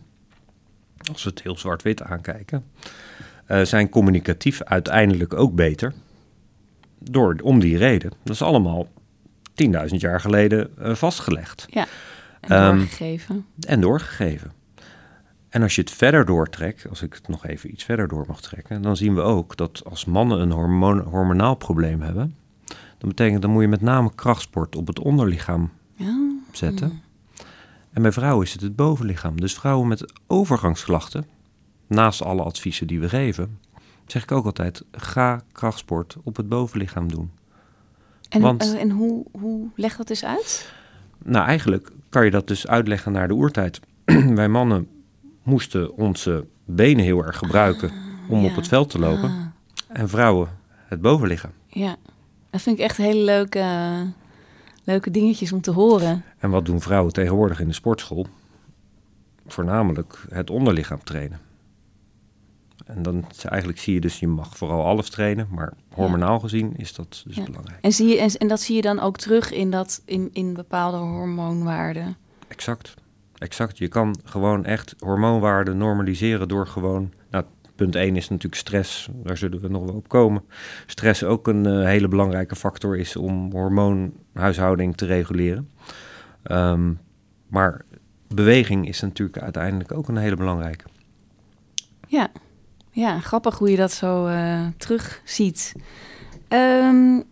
als 1.12 1.24
we 1.24 1.30
het 1.30 1.42
heel 1.42 1.58
zwart-wit 1.58 2.02
aankijken, 2.02 2.66
uh, 3.48 3.62
zijn 3.62 3.89
communicatief 3.89 4.63
uiteindelijk 4.63 5.34
ook 5.34 5.56
beter. 5.56 5.94
Door, 7.00 7.36
om 7.44 7.60
die 7.60 7.78
reden. 7.78 8.12
Dat 8.24 8.34
is 8.34 8.42
allemaal 8.42 8.88
10.000 9.63 9.68
jaar 9.88 10.20
geleden 10.20 10.70
uh, 10.80 10.96
vastgelegd. 10.96 11.66
Ja, 11.70 11.86
en 12.39 12.63
um, 12.63 12.78
doorgegeven. 12.78 13.46
En 13.60 13.82
doorgegeven. 13.82 14.52
En 15.50 15.62
als 15.62 15.76
je 15.76 15.82
het 15.82 15.92
verder 15.92 16.26
doortrekt, 16.26 16.89
als 16.89 17.02
ik 17.02 17.13
het 17.13 17.28
nog 17.28 17.46
even 17.46 17.72
iets 17.72 17.84
verder 17.84 18.08
door 18.08 18.26
mag 18.28 18.42
trekken, 18.42 18.82
dan 18.82 18.98
zien 18.98 19.16
we 19.16 19.22
ook 19.22 19.58
dat 19.58 19.82
als 19.86 20.06
mannen 20.06 20.39
een 20.39 20.52
hormoon, 20.52 21.00
hormonaal 21.00 21.56
probleem 21.56 22.02
hebben, 22.02 22.36
dan 22.98 23.10
betekent 23.10 23.42
dan 23.42 23.52
moet 23.52 23.62
je 23.62 23.68
met 23.68 23.82
name 23.82 24.12
krachtsport 24.16 24.76
op 24.76 24.88
het 24.88 25.00
onderlichaam 25.00 25.72
ja. 25.96 26.32
zetten. 26.52 27.02
En 27.93 28.01
bij 28.01 28.12
vrouwen 28.12 28.45
is 28.45 28.53
het 28.53 28.62
het 28.62 28.75
bovenlichaam. 28.75 29.41
Dus 29.41 29.53
vrouwen 29.53 29.88
met 29.88 30.13
overgangsklachten, 30.27 31.25
naast 31.88 32.23
alle 32.23 32.43
adviezen 32.43 32.88
die 32.88 32.99
we 32.99 33.10
geven, 33.10 33.60
zeg 34.06 34.23
ik 34.23 34.32
ook 34.32 34.45
altijd: 34.45 34.84
ga 34.91 35.41
krachtsport 35.51 36.15
op 36.23 36.36
het 36.36 36.49
bovenlichaam 36.49 37.12
doen. 37.12 37.32
En, 38.29 38.41
Want, 38.41 38.73
eh, 38.73 38.82
en 38.82 38.89
hoe, 38.89 39.25
hoe 39.32 39.67
leg 39.75 39.95
dat 39.95 40.10
eens 40.10 40.25
uit? 40.25 40.73
Nou, 41.23 41.45
eigenlijk 41.45 41.91
kan 42.10 42.25
je 42.25 42.32
dat 42.32 42.47
dus 42.47 42.67
uitleggen 42.67 43.12
naar 43.12 43.27
de 43.27 43.34
oertijd. 43.34 43.79
Wij 44.36 44.47
mannen 44.47 44.88
moesten 45.43 45.97
onze 45.97 46.45
benen 46.65 47.03
heel 47.03 47.25
erg 47.25 47.38
gebruiken 47.38 47.89
ah, 47.89 48.32
om 48.32 48.45
op 48.45 48.56
het 48.56 48.67
veld 48.67 48.89
te 48.89 48.99
lopen. 48.99 49.29
Ah. 49.29 49.45
En 49.88 50.10
vrouwen 50.10 50.49
het 50.88 51.01
bovenlichaam. 51.01 51.51
Ja, 51.67 51.95
dat 52.49 52.62
vind 52.62 52.77
ik 52.77 52.84
echt 52.84 52.97
een 52.97 53.06
hele 53.06 53.23
leuke 53.23 53.60
leuke 54.84 55.12
dingetjes 55.12 55.52
om 55.52 55.62
te 55.62 55.72
horen. 55.72 56.24
En 56.38 56.50
wat 56.50 56.65
doen 56.65 56.82
vrouwen 56.82 57.13
tegenwoordig 57.13 57.60
in 57.60 57.67
de 57.67 57.74
sportschool? 57.74 58.28
Voornamelijk 59.48 60.26
het 60.30 60.50
onderlichaam 60.50 61.04
trainen. 61.04 61.39
En 62.86 63.04
dan 63.04 63.26
eigenlijk 63.50 63.80
zie 63.80 63.93
je 63.93 64.00
dus, 64.00 64.19
je 64.19 64.28
mag 64.28 64.58
vooral 64.58 64.86
alles 64.86 65.10
trainen, 65.10 65.48
maar 65.52 65.74
hormonaal 65.93 66.39
gezien 66.39 66.76
is 66.76 66.93
dat 66.93 67.24
dus 67.26 67.43
belangrijk. 67.43 67.78
En, 67.82 67.91
zie 67.91 68.08
je, 68.08 68.19
en, 68.19 68.38
en, 68.38 68.48
dat 68.48 68.62
zie 68.62 68.76
je 68.76 68.82
dan 68.82 69.00
ook 69.00 69.17
terug 69.17 69.52
in, 69.52 69.72
dat, 69.72 70.02
in, 70.06 70.30
in 70.34 70.54
bepaalde 70.54 70.98
hormoonwaarden? 70.98 72.15
Exact. 72.48 72.93
exact. 73.38 73.78
Je 73.78 73.88
kan 73.88 74.15
gewoon 74.24 74.65
echt 74.65 74.96
hormoonwaarden 75.00 75.78
normaliseren 75.78 76.48
door 76.48 76.67
gewoon... 76.67 77.12
Punt 77.84 77.96
1 77.96 78.15
is 78.15 78.30
natuurlijk 78.30 78.62
stress. 78.62 79.10
Daar 79.12 79.38
zullen 79.38 79.62
we 79.62 79.67
nog 79.67 79.84
wel 79.84 79.96
op 79.96 80.08
komen. 80.08 80.43
Stress 80.86 81.24
ook 81.24 81.48
een 81.48 81.67
uh, 81.67 81.86
hele 81.86 82.08
belangrijke 82.08 82.56
factor 82.56 82.98
is 82.98 83.15
om 83.15 83.52
hormoonhuishouding 83.52 84.98
te 84.98 85.06
reguleren. 85.06 85.69
Um, 86.43 87.00
maar 87.48 87.86
beweging 88.28 88.88
is 88.88 89.02
natuurlijk 89.02 89.38
uiteindelijk 89.38 89.91
ook 89.91 90.08
een 90.08 90.17
hele 90.17 90.36
belangrijke. 90.36 90.86
Ja, 92.08 92.32
ja 92.91 93.19
grappig 93.19 93.58
hoe 93.58 93.69
je 93.69 93.78
dat 93.78 93.91
zo 93.91 94.28
uh, 94.28 94.67
terug 94.78 95.22
ziet. 95.24 95.74
Um, 96.50 97.24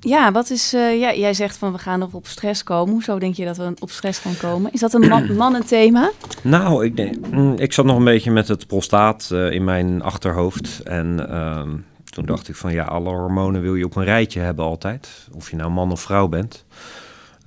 ja, 0.00 0.32
wat 0.32 0.50
is. 0.50 0.74
Uh, 0.74 1.00
ja, 1.00 1.14
jij 1.14 1.34
zegt 1.34 1.56
van 1.56 1.72
we 1.72 1.78
gaan 1.78 1.98
nog 1.98 2.12
op 2.12 2.26
stress 2.26 2.62
komen. 2.62 2.92
Hoezo 2.92 3.18
denk 3.18 3.34
je 3.34 3.44
dat 3.44 3.56
we 3.56 3.72
op 3.78 3.90
stress 3.90 4.18
gaan 4.18 4.36
komen? 4.36 4.72
Is 4.72 4.80
dat 4.80 4.94
een 4.94 5.08
man 5.08 5.34
mannenthema? 5.44 6.10
Nou, 6.42 6.84
ik, 6.84 6.96
denk, 6.96 7.30
mm, 7.30 7.54
ik 7.54 7.72
zat 7.72 7.84
nog 7.84 7.96
een 7.96 8.04
beetje 8.04 8.30
met 8.30 8.48
het 8.48 8.66
prostaat 8.66 9.30
uh, 9.32 9.52
in 9.52 9.64
mijn 9.64 10.02
achterhoofd. 10.02 10.80
En 10.82 11.26
uh, 11.30 11.62
toen 12.04 12.26
dacht 12.26 12.48
ik 12.48 12.54
van 12.54 12.72
ja, 12.72 12.84
alle 12.84 13.08
hormonen 13.08 13.62
wil 13.62 13.74
je 13.74 13.84
op 13.84 13.96
een 13.96 14.04
rijtje 14.04 14.40
hebben 14.40 14.64
altijd. 14.64 15.28
Of 15.32 15.50
je 15.50 15.56
nou 15.56 15.70
man 15.70 15.92
of 15.92 16.00
vrouw 16.00 16.28
bent. 16.28 16.64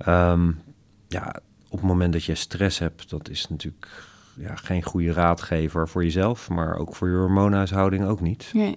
Um, 0.08 0.62
ja, 1.08 1.34
op 1.68 1.78
het 1.78 1.88
moment 1.88 2.12
dat 2.12 2.24
je 2.24 2.34
stress 2.34 2.78
hebt, 2.78 3.10
dat 3.10 3.28
is 3.28 3.48
natuurlijk 3.48 3.88
ja, 4.36 4.56
geen 4.56 4.82
goede 4.82 5.12
raadgever 5.12 5.88
voor 5.88 6.04
jezelf, 6.04 6.48
maar 6.48 6.76
ook 6.76 6.94
voor 6.94 7.08
je 7.08 7.16
hormoonhuishouding 7.16 8.04
ook 8.04 8.20
niet. 8.20 8.50
Nee. 8.52 8.74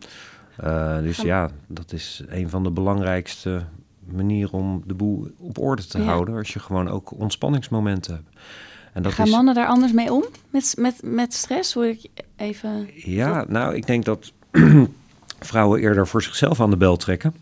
Uh, 0.64 1.00
dus 1.00 1.18
ja, 1.18 1.50
dat 1.68 1.92
is 1.92 2.24
een 2.28 2.50
van 2.50 2.64
de 2.64 2.72
belangrijkste 2.72 3.66
manieren 4.06 4.52
om 4.52 4.84
de 4.86 4.94
boel 4.94 5.28
op 5.38 5.58
orde 5.58 5.86
te 5.86 6.02
houden. 6.02 6.36
Als 6.38 6.54
je 6.54 6.60
gewoon 6.60 6.90
ook 6.90 7.20
ontspanningsmomenten 7.20 8.14
hebt. 8.14 8.30
En 8.94 9.04
dat 9.04 9.14
Gaan 9.14 9.26
is... 9.26 9.32
mannen 9.32 9.54
daar 9.54 9.68
anders 9.68 9.92
mee 9.92 10.14
om? 10.14 10.24
Met, 10.50 10.76
met, 10.78 11.00
met 11.04 11.34
stress? 11.34 11.74
Hoor 11.74 11.86
ik 11.86 12.10
even. 12.36 12.90
Ja, 12.94 13.46
nou, 13.48 13.76
ik 13.76 13.88
denk 13.88 14.06
dat 14.06 14.32
vrouwen 15.40 15.80
eerder 15.80 16.08
voor 16.08 16.24
zichzelf 16.24 16.62
aan 16.62 16.70
de 16.70 16.78
bel 16.78 16.98
trekken. 16.98 17.36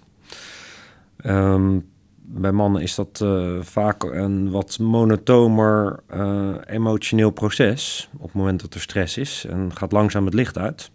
Um, 1.26 1.86
bij 2.28 2.52
mannen 2.52 2.82
is 2.82 2.96
dat 2.96 3.20
uh, 3.24 3.62
vaak 3.62 4.04
een 4.04 4.52
wat 4.52 4.80
monotomer 4.80 6.00
uh, 6.14 6.56
emotioneel 6.66 7.30
proces. 7.30 8.10
Op 8.18 8.24
het 8.24 8.34
moment 8.34 8.62
dat 8.62 8.74
er 8.74 8.82
stress 8.82 9.18
is 9.18 9.46
en 9.50 9.72
gaat 9.74 9.92
langzaam 9.92 10.26
het 10.26 10.34
licht 10.34 10.58
uit. 10.58 10.92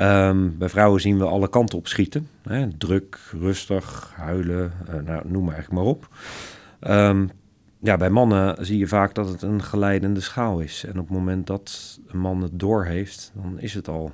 Um, 0.00 0.58
bij 0.58 0.68
vrouwen 0.68 1.00
zien 1.00 1.18
we 1.18 1.24
alle 1.24 1.48
kanten 1.48 1.78
op 1.78 1.86
schieten. 1.86 2.28
Hè? 2.42 2.68
Druk, 2.78 3.18
rustig, 3.40 4.12
huilen, 4.16 4.72
uh, 4.88 4.94
nou, 4.94 5.22
noem 5.28 5.44
maar 5.44 5.54
eigenlijk 5.54 5.84
maar 5.84 5.92
op. 5.92 6.08
Um, 6.80 7.30
ja, 7.78 7.96
bij 7.96 8.10
mannen 8.10 8.66
zie 8.66 8.78
je 8.78 8.86
vaak 8.86 9.14
dat 9.14 9.28
het 9.28 9.42
een 9.42 9.62
geleidende 9.62 10.20
schaal 10.20 10.60
is. 10.60 10.84
En 10.84 10.98
op 10.98 11.08
het 11.08 11.16
moment 11.16 11.46
dat 11.46 11.98
een 12.06 12.18
man 12.18 12.42
het 12.42 12.58
doorheeft, 12.58 13.32
dan 13.34 13.58
is 13.58 13.74
het 13.74 13.88
al 13.88 14.12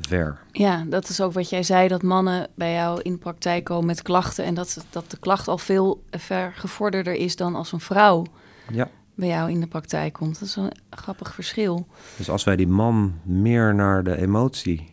ver. 0.00 0.38
Ja, 0.52 0.84
dat 0.88 1.08
is 1.08 1.20
ook 1.20 1.32
wat 1.32 1.50
jij 1.50 1.62
zei, 1.62 1.88
dat 1.88 2.02
mannen 2.02 2.48
bij 2.54 2.72
jou 2.72 3.00
in 3.02 3.12
de 3.12 3.18
praktijk 3.18 3.64
komen 3.64 3.86
met 3.86 4.02
klachten 4.02 4.44
en 4.44 4.54
dat, 4.54 4.86
dat 4.90 5.10
de 5.10 5.18
klacht 5.18 5.48
al 5.48 5.58
veel 5.58 6.02
ver 6.10 6.52
gevorderder 6.54 7.14
is 7.14 7.36
dan 7.36 7.54
als 7.54 7.72
een 7.72 7.80
vrouw 7.80 8.24
ja. 8.72 8.88
Bij 9.18 9.28
jou 9.28 9.50
in 9.50 9.60
de 9.60 9.66
praktijk 9.66 10.12
komt. 10.12 10.38
Dat 10.38 10.48
is 10.48 10.56
een 10.56 10.72
grappig 10.90 11.34
verschil. 11.34 11.86
Dus 12.16 12.30
als 12.30 12.44
wij 12.44 12.56
die 12.56 12.68
man 12.68 13.14
meer 13.22 13.74
naar 13.74 14.04
de 14.04 14.16
emotie 14.16 14.90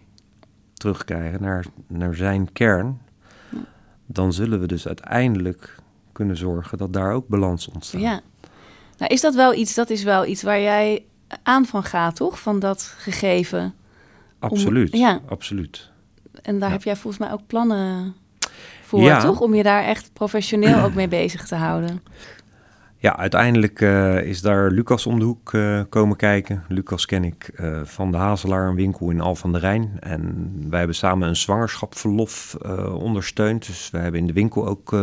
terugkrijgen, 0.73 1.41
naar, 1.41 1.65
naar 1.87 2.15
zijn 2.15 2.51
kern, 2.51 3.01
dan 4.05 4.33
zullen 4.33 4.59
we 4.59 4.67
dus 4.67 4.87
uiteindelijk 4.87 5.75
kunnen 6.11 6.37
zorgen 6.37 6.77
dat 6.77 6.93
daar 6.93 7.13
ook 7.13 7.27
balans 7.27 7.67
ontstaat. 7.67 8.01
Ja. 8.01 8.21
Nou, 8.97 9.13
is 9.13 9.21
dat 9.21 9.35
wel 9.35 9.53
iets, 9.53 9.73
dat 9.73 9.89
is 9.89 10.03
wel 10.03 10.25
iets 10.25 10.43
waar 10.43 10.61
jij 10.61 11.05
aan 11.43 11.65
van 11.65 11.83
gaat, 11.83 12.15
toch? 12.15 12.39
Van 12.39 12.59
dat 12.59 12.81
gegeven 12.97 13.73
Absoluut, 14.39 14.91
ja. 14.97 15.19
absoluut. 15.27 15.89
En 16.41 16.59
daar 16.59 16.71
heb 16.71 16.83
jij 16.83 16.95
volgens 16.95 17.23
mij 17.23 17.31
ook 17.31 17.47
plannen 17.47 18.15
voor, 18.81 19.19
toch? 19.19 19.39
Om 19.39 19.53
je 19.53 19.63
daar 19.63 19.83
echt 19.83 20.13
professioneel 20.13 20.83
ook 20.83 20.93
mee 20.93 21.07
bezig 21.07 21.47
te 21.47 21.55
houden. 21.55 22.03
Ja, 23.05 23.17
uiteindelijk 23.17 23.81
uh, 23.81 24.21
is 24.21 24.41
daar 24.41 24.71
Lucas 24.71 25.05
om 25.05 25.19
de 25.19 25.25
hoek 25.25 25.53
uh, 25.53 25.81
komen 25.89 26.17
kijken. 26.17 26.63
Lucas 26.67 27.05
ken 27.05 27.23
ik 27.23 27.51
uh, 27.55 27.81
van 27.83 28.11
de 28.11 28.17
Hazelaar, 28.17 28.75
winkel 28.75 29.09
in 29.09 29.21
Al 29.21 29.35
van 29.35 29.51
der 29.51 29.61
Rijn. 29.61 29.97
En 29.99 30.51
wij 30.69 30.77
hebben 30.77 30.95
samen 30.95 31.27
een 31.27 31.35
zwangerschapverlof 31.35 32.55
ondersteund. 32.91 33.65
Dus 33.65 33.89
we 33.91 33.97
hebben 33.97 34.19
in 34.19 34.27
de 34.27 34.33
winkel 34.33 34.67
ook 34.67 34.93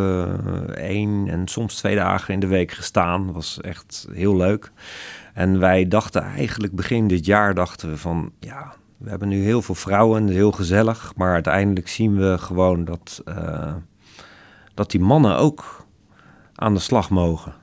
één 0.75 1.29
en 1.29 1.49
soms 1.49 1.75
twee 1.75 1.97
dagen 1.97 2.35
in 2.35 2.41
de 2.41 2.47
week 2.47 2.73
gestaan. 2.73 3.27
Dat 3.27 3.35
was 3.35 3.61
echt 3.61 4.09
heel 4.13 4.37
leuk. 4.37 4.73
En 5.35 5.59
wij 5.59 5.89
dachten 5.89 6.23
eigenlijk 6.23 6.73
begin 6.73 7.09
dit 7.09 7.27
jaar 7.27 7.55
dachten 7.55 7.91
we 7.91 7.97
van 7.97 8.33
ja, 8.41 8.75
we 8.97 9.11
hebben 9.11 9.29
nu 9.29 9.43
heel 9.43 9.63
veel 9.63 9.75
vrouwen, 9.75 10.29
heel 10.29 10.53
gezellig. 10.53 11.13
Maar 11.17 11.33
uiteindelijk 11.33 11.89
zien 11.89 12.17
we 12.17 12.39
gewoon 12.39 12.85
dat, 12.85 13.23
dat 14.75 14.91
die 14.91 15.01
mannen 15.01 15.37
ook 15.37 15.87
aan 16.55 16.75
de 16.75 16.81
slag 16.81 17.11
mogen. 17.11 17.61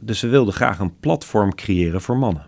Dus 0.00 0.20
we 0.20 0.28
wilden 0.28 0.54
graag 0.54 0.78
een 0.78 0.98
platform 1.00 1.54
creëren 1.54 2.00
voor 2.00 2.16
mannen. 2.16 2.46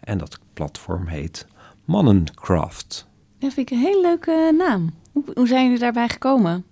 En 0.00 0.18
dat 0.18 0.38
platform 0.52 1.06
heet 1.06 1.46
Mannencraft. 1.84 3.08
Dat 3.38 3.52
vind 3.54 3.70
ik 3.70 3.76
een 3.76 3.84
hele 3.84 4.00
leuke 4.00 4.54
naam. 4.58 4.90
Hoe, 5.12 5.24
hoe 5.34 5.46
zijn 5.46 5.64
jullie 5.64 5.78
daarbij 5.78 6.08
gekomen? 6.08 6.64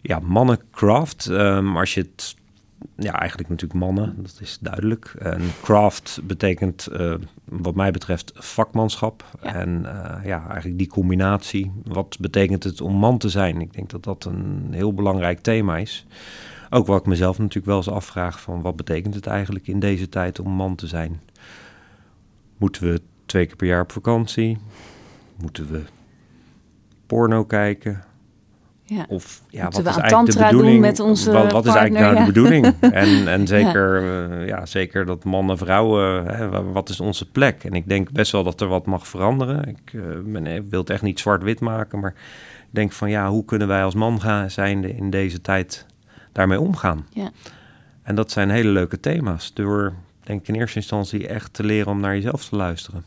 Ja, 0.00 0.18
Mannencraft. 0.18 1.26
Um, 1.26 1.76
als 1.76 1.94
je 1.94 2.00
het 2.00 2.36
ja, 2.96 3.12
eigenlijk 3.12 3.48
natuurlijk 3.48 3.80
mannen, 3.80 4.14
dat 4.16 4.38
is 4.40 4.58
duidelijk. 4.60 5.14
En 5.18 5.40
craft 5.62 6.20
betekent, 6.22 6.88
uh, 6.92 7.14
wat 7.44 7.74
mij 7.74 7.90
betreft, 7.90 8.32
vakmanschap. 8.34 9.24
En 9.40 9.82
uh, 9.84 10.24
ja, 10.24 10.46
eigenlijk 10.48 10.78
die 10.78 10.88
combinatie. 10.88 11.72
Wat 11.84 12.16
betekent 12.20 12.64
het 12.64 12.80
om 12.80 12.94
man 12.94 13.18
te 13.18 13.28
zijn? 13.28 13.60
Ik 13.60 13.72
denk 13.72 13.90
dat 13.90 14.04
dat 14.04 14.24
een 14.24 14.68
heel 14.70 14.94
belangrijk 14.94 15.40
thema 15.40 15.76
is. 15.76 16.06
Ook 16.70 16.86
wat 16.86 17.00
ik 17.00 17.06
mezelf 17.06 17.38
natuurlijk 17.38 17.66
wel 17.66 17.76
eens 17.76 17.90
afvraag 17.90 18.40
van 18.40 18.62
wat 18.62 18.76
betekent 18.76 19.14
het 19.14 19.26
eigenlijk 19.26 19.66
in 19.66 19.80
deze 19.80 20.08
tijd 20.08 20.40
om 20.40 20.50
man 20.50 20.74
te 20.74 20.86
zijn? 20.86 21.20
Moeten 22.56 22.92
we 22.92 23.00
twee 23.26 23.46
keer 23.46 23.56
per 23.56 23.66
jaar 23.66 23.82
op 23.82 23.92
vakantie? 23.92 24.58
Moeten 25.36 25.70
we 25.70 25.82
porno 27.06 27.44
kijken? 27.44 28.04
Ja. 28.88 29.04
Of 29.08 29.42
ja, 29.48 29.64
wat 29.64 29.86
is 29.86 29.96
eigenlijk 29.96 30.32
de 30.32 30.38
bedoeling? 30.38 30.80
met 30.80 31.00
onze 31.00 31.32
wat, 31.32 31.52
wat 31.52 31.66
is 31.66 31.74
eigenlijk 31.74 32.04
nou 32.04 32.18
de 32.18 32.32
bedoeling? 32.32 32.74
En, 32.80 33.28
en 33.28 33.46
zeker, 33.56 34.00
ja. 34.00 34.28
Uh, 34.28 34.46
ja. 34.46 34.66
zeker 34.66 35.06
dat 35.06 35.24
mannen, 35.24 35.58
vrouwen, 35.58 36.26
hè, 36.26 36.62
wat 36.72 36.88
is 36.88 37.00
onze 37.00 37.30
plek? 37.30 37.64
En 37.64 37.72
ik 37.72 37.88
denk 37.88 38.10
best 38.10 38.32
wel 38.32 38.42
dat 38.42 38.60
er 38.60 38.68
wat 38.68 38.86
mag 38.86 39.06
veranderen. 39.06 39.68
Ik, 39.68 39.92
uh, 39.92 40.02
ben, 40.24 40.46
ik 40.46 40.62
wil 40.68 40.80
het 40.80 40.90
echt 40.90 41.02
niet 41.02 41.20
zwart-wit 41.20 41.60
maken, 41.60 42.00
maar 42.00 42.14
ik 42.60 42.70
denk 42.70 42.92
van 42.92 43.10
ja, 43.10 43.28
hoe 43.28 43.44
kunnen 43.44 43.68
wij 43.68 43.84
als 43.84 43.94
man 43.94 44.20
gaan, 44.20 44.50
zijnde 44.50 44.96
in 44.96 45.10
deze 45.10 45.40
tijd 45.40 45.86
daarmee 46.36 46.60
omgaan? 46.60 47.06
Ja. 47.12 47.30
En 48.02 48.14
dat 48.14 48.30
zijn 48.30 48.50
hele 48.50 48.68
leuke 48.68 49.00
thema's. 49.00 49.54
Door, 49.54 49.92
denk 50.22 50.40
ik 50.40 50.48
in 50.48 50.54
eerste 50.54 50.78
instantie 50.78 51.28
echt 51.28 51.54
te 51.54 51.64
leren 51.64 51.92
om 51.92 52.00
naar 52.00 52.14
jezelf 52.14 52.44
te 52.44 52.56
luisteren. 52.56 53.04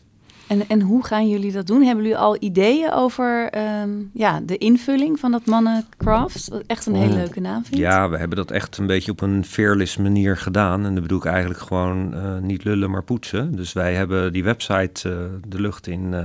En, 0.48 0.68
en 0.68 0.82
hoe 0.82 1.06
gaan 1.06 1.30
jullie 1.30 1.52
dat 1.52 1.68
doen? 1.68 1.82
Hebben 1.82 2.04
jullie 2.04 2.20
al 2.20 2.38
ideeën 2.40 2.92
over 2.92 3.58
um, 3.82 4.10
ja, 4.14 4.40
de 4.44 4.58
invulling 4.58 5.20
van 5.20 5.32
dat 5.32 5.46
mannencraft? 5.46 6.50
Echt 6.68 6.86
een 6.86 6.96
hele 6.96 7.14
leuke 7.14 7.40
naam 7.40 7.66
vind 7.66 7.78
Ja, 7.78 8.10
we 8.10 8.18
hebben 8.18 8.38
dat 8.38 8.52
echt 8.52 8.78
een 8.78 8.88
beetje 8.88 9.12
op 9.12 9.22
een 9.22 9.46
fearless 9.46 9.98
manier 9.98 10.38
gedaan. 10.38 10.86
En 10.86 10.94
dat 10.94 11.02
bedoel 11.02 11.18
ik 11.18 11.26
eigenlijk 11.26 11.60
gewoon 11.60 12.14
uh, 12.14 12.38
niet 12.38 12.64
lullen, 12.64 12.90
maar 12.90 13.04
poetsen. 13.04 13.56
Dus 13.56 13.74
wij 13.74 13.96
hebben 13.96 14.34
die 14.34 14.44
website 14.44 15.10
uh, 15.10 15.16
de 15.48 15.62
lucht 15.62 15.88
in 15.88 16.12
uh, 16.12 16.24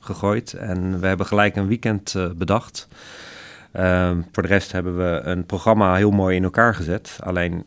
gegooid. 0.00 0.52
En 0.52 1.00
we 1.00 1.06
hebben 1.06 1.26
gelijk 1.26 1.56
een 1.56 1.66
weekend 1.66 2.14
bedacht. 2.36 2.88
Ehm, 3.74 4.22
voor 4.32 4.42
de 4.42 4.48
rest 4.48 4.72
hebben 4.72 4.96
we 4.96 5.20
een 5.24 5.46
programma 5.46 5.94
heel 5.94 6.10
mooi 6.10 6.36
in 6.36 6.44
elkaar 6.44 6.74
gezet. 6.74 7.18
Alleen 7.22 7.64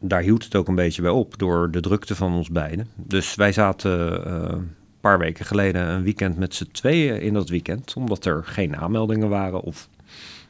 daar 0.00 0.22
hield 0.22 0.44
het 0.44 0.54
ook 0.54 0.68
een 0.68 0.74
beetje 0.74 1.02
bij 1.02 1.10
op 1.10 1.38
door 1.38 1.70
de 1.70 1.80
drukte 1.80 2.14
van 2.14 2.32
ons 2.32 2.50
beiden. 2.50 2.88
Dus 2.96 3.34
wij 3.34 3.52
zaten 3.52 4.22
paar 5.00 5.18
weken 5.18 5.44
geleden 5.44 5.88
een 5.88 6.02
weekend 6.02 6.36
met 6.36 6.54
z'n 6.54 6.68
tweeën 6.72 7.20
in 7.20 7.34
dat 7.34 7.48
weekend. 7.48 7.94
Omdat 7.96 8.24
er 8.24 8.44
geen 8.44 8.76
aanmeldingen 8.76 9.28
waren 9.28 9.60
of 9.60 9.88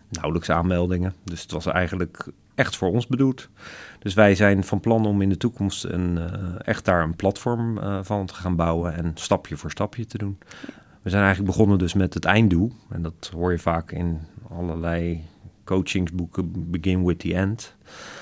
nauwelijks 0.09 0.51
aanmeldingen. 0.51 1.15
Dus 1.25 1.43
het 1.43 1.51
was 1.51 1.67
eigenlijk 1.67 2.27
echt 2.55 2.77
voor 2.77 2.91
ons 2.91 3.07
bedoeld. 3.07 3.49
Dus 3.99 4.15
wij 4.15 4.35
zijn 4.35 4.65
van 4.65 4.81
plan 4.81 5.07
om 5.07 5.23
in 5.23 5.29
de 5.29 5.37
toekomst 5.37 5.85
een, 5.85 6.17
uh, 6.17 6.25
echt 6.59 6.85
daar 6.85 7.03
een 7.03 7.17
platform 7.17 7.79
uh, 7.79 7.99
van 8.03 8.27
te 8.27 8.35
gaan 8.35 8.57
bouwen 8.57 8.95
en 8.95 9.13
stapje 9.15 9.57
voor 9.57 9.71
stapje 9.71 10.07
te 10.07 10.19
doen. 10.19 10.39
We 11.03 11.11
zijn 11.11 11.23
eigenlijk 11.23 11.53
begonnen 11.53 11.79
dus 11.79 11.95
met 11.95 12.15
het 12.15 12.25
einddoel. 12.25 12.73
En 12.91 13.03
dat 13.03 13.31
hoor 13.35 13.53
je 13.53 13.59
vaak 13.59 13.93
in 13.93 14.21
allerlei 14.59 15.25
coachingsboeken, 15.65 16.71
begin 16.71 17.05
with 17.05 17.19
the 17.19 17.35
end. 17.35 17.75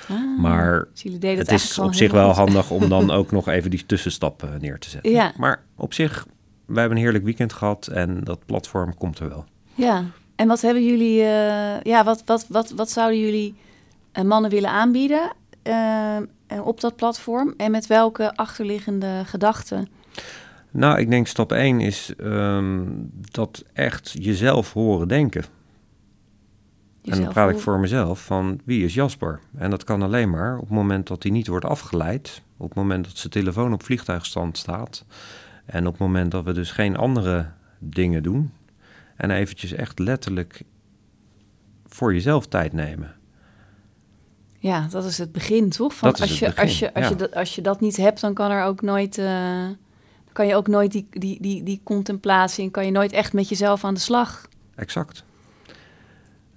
Ah, 0.09 0.41
maar 0.41 0.89
het, 1.23 1.51
is 1.51 1.79
op 1.79 1.95
zich 1.95 2.13
wel 2.13 2.31
handig 2.31 2.71
om 2.71 2.89
dan 2.89 3.11
ook 3.19 3.31
nog 3.31 3.49
even 3.49 3.71
die 3.71 3.87
tussenstappen 3.87 4.61
neer 4.61 4.79
te 4.79 4.91
zetten. 4.91 5.11
Ja. 5.11 5.33
Maar 5.37 5.63
op 5.77 5.93
zich, 5.93 6.27
wij 6.67 6.81
hebben 6.81 6.97
een 6.97 7.05
heerlijk 7.05 7.25
weekend 7.25 7.53
gehad 7.53 7.87
en 7.87 8.25
dat 8.25 8.47
platform 8.47 8.95
komt 8.95 9.19
er 9.19 9.29
wel. 9.29 9.45
Ja, 9.75 10.05
en 10.37 10.49
wat 10.49 10.61
hebben 10.61 10.85
jullie, 10.85 11.21
uh, 11.21 11.81
ja, 11.81 12.05
wat, 12.05 12.23
wat, 12.25 12.47
wat, 12.49 12.71
wat 12.71 12.91
zouden 12.91 13.21
jullie 13.21 13.55
uh, 14.19 14.25
mannen 14.25 14.51
willen 14.51 14.71
aanbieden? 14.71 15.33
Uh, 15.65 16.17
eh, 16.17 16.23
op 16.67 16.81
dat 16.81 16.97
platform? 16.97 17.55
En 17.57 17.71
met 17.71 17.87
welke 17.87 18.37
achterliggende 18.37 19.23
gedachten? 19.25 19.89
Nou, 20.71 20.99
ik 20.99 21.11
denk 21.11 21.27
stap 21.27 21.53
1 21.53 21.81
is 21.81 22.13
ehm, 22.17 22.85
dat 23.31 23.65
echt 23.73 24.15
jezelf 24.19 24.73
horen 24.73 25.09
denken. 25.09 25.45
En 27.11 27.23
dan 27.23 27.33
praat 27.33 27.51
ik 27.51 27.59
voor 27.59 27.79
mezelf 27.79 28.25
van 28.25 28.61
wie 28.65 28.85
is 28.85 28.95
Jasper? 28.95 29.41
En 29.57 29.71
dat 29.71 29.85
kan 29.85 30.03
alleen 30.03 30.31
maar 30.31 30.55
op 30.55 30.61
het 30.61 30.71
moment 30.71 31.07
dat 31.07 31.23
hij 31.23 31.33
niet 31.33 31.47
wordt 31.47 31.65
afgeleid. 31.65 32.43
Op 32.57 32.69
het 32.69 32.79
moment 32.79 33.05
dat 33.05 33.17
zijn 33.17 33.33
telefoon 33.33 33.73
op 33.73 33.83
vliegtuigstand 33.83 34.59
staat. 34.59 35.05
En 35.65 35.87
op 35.87 35.93
het 35.93 36.01
moment 36.01 36.31
dat 36.31 36.45
we 36.45 36.53
dus 36.53 36.71
geen 36.71 36.97
andere 36.97 37.51
dingen 37.79 38.23
doen. 38.23 38.53
En 39.17 39.31
eventjes 39.31 39.73
echt 39.73 39.99
letterlijk 39.99 40.63
voor 41.87 42.13
jezelf 42.13 42.47
tijd 42.47 42.73
nemen. 42.73 43.15
Ja, 44.59 44.87
dat 44.91 45.05
is 45.05 45.19
het 45.19 45.33
begin, 45.33 45.71
toch? 45.71 45.95
Van 45.95 46.09
als, 46.13 46.39
je, 46.39 46.57
als, 46.57 46.79
je, 46.79 46.95
als, 46.95 47.09
je 47.09 47.17
dat, 47.17 47.35
als 47.35 47.55
je 47.55 47.63
dat 47.63 47.81
niet 47.81 47.97
hebt, 47.97 48.21
dan 48.21 48.35
kan 48.35 48.51
er 48.51 48.65
ook 48.65 48.83
nooit. 48.83 49.19
Uh, 49.19 49.67
kan 50.33 50.47
je 50.47 50.55
ook 50.55 50.67
nooit 50.67 50.93
die, 50.93 51.07
die, 51.11 51.43
die, 51.43 51.63
die 51.63 51.81
contemplatie 51.85 52.65
en 52.65 52.71
kan 52.71 52.85
je 52.85 52.91
nooit 52.91 53.13
echt 53.13 53.33
met 53.33 53.49
jezelf 53.49 53.85
aan 53.85 53.95
de 53.95 54.01
slag. 54.01 54.49
Exact. 54.75 55.25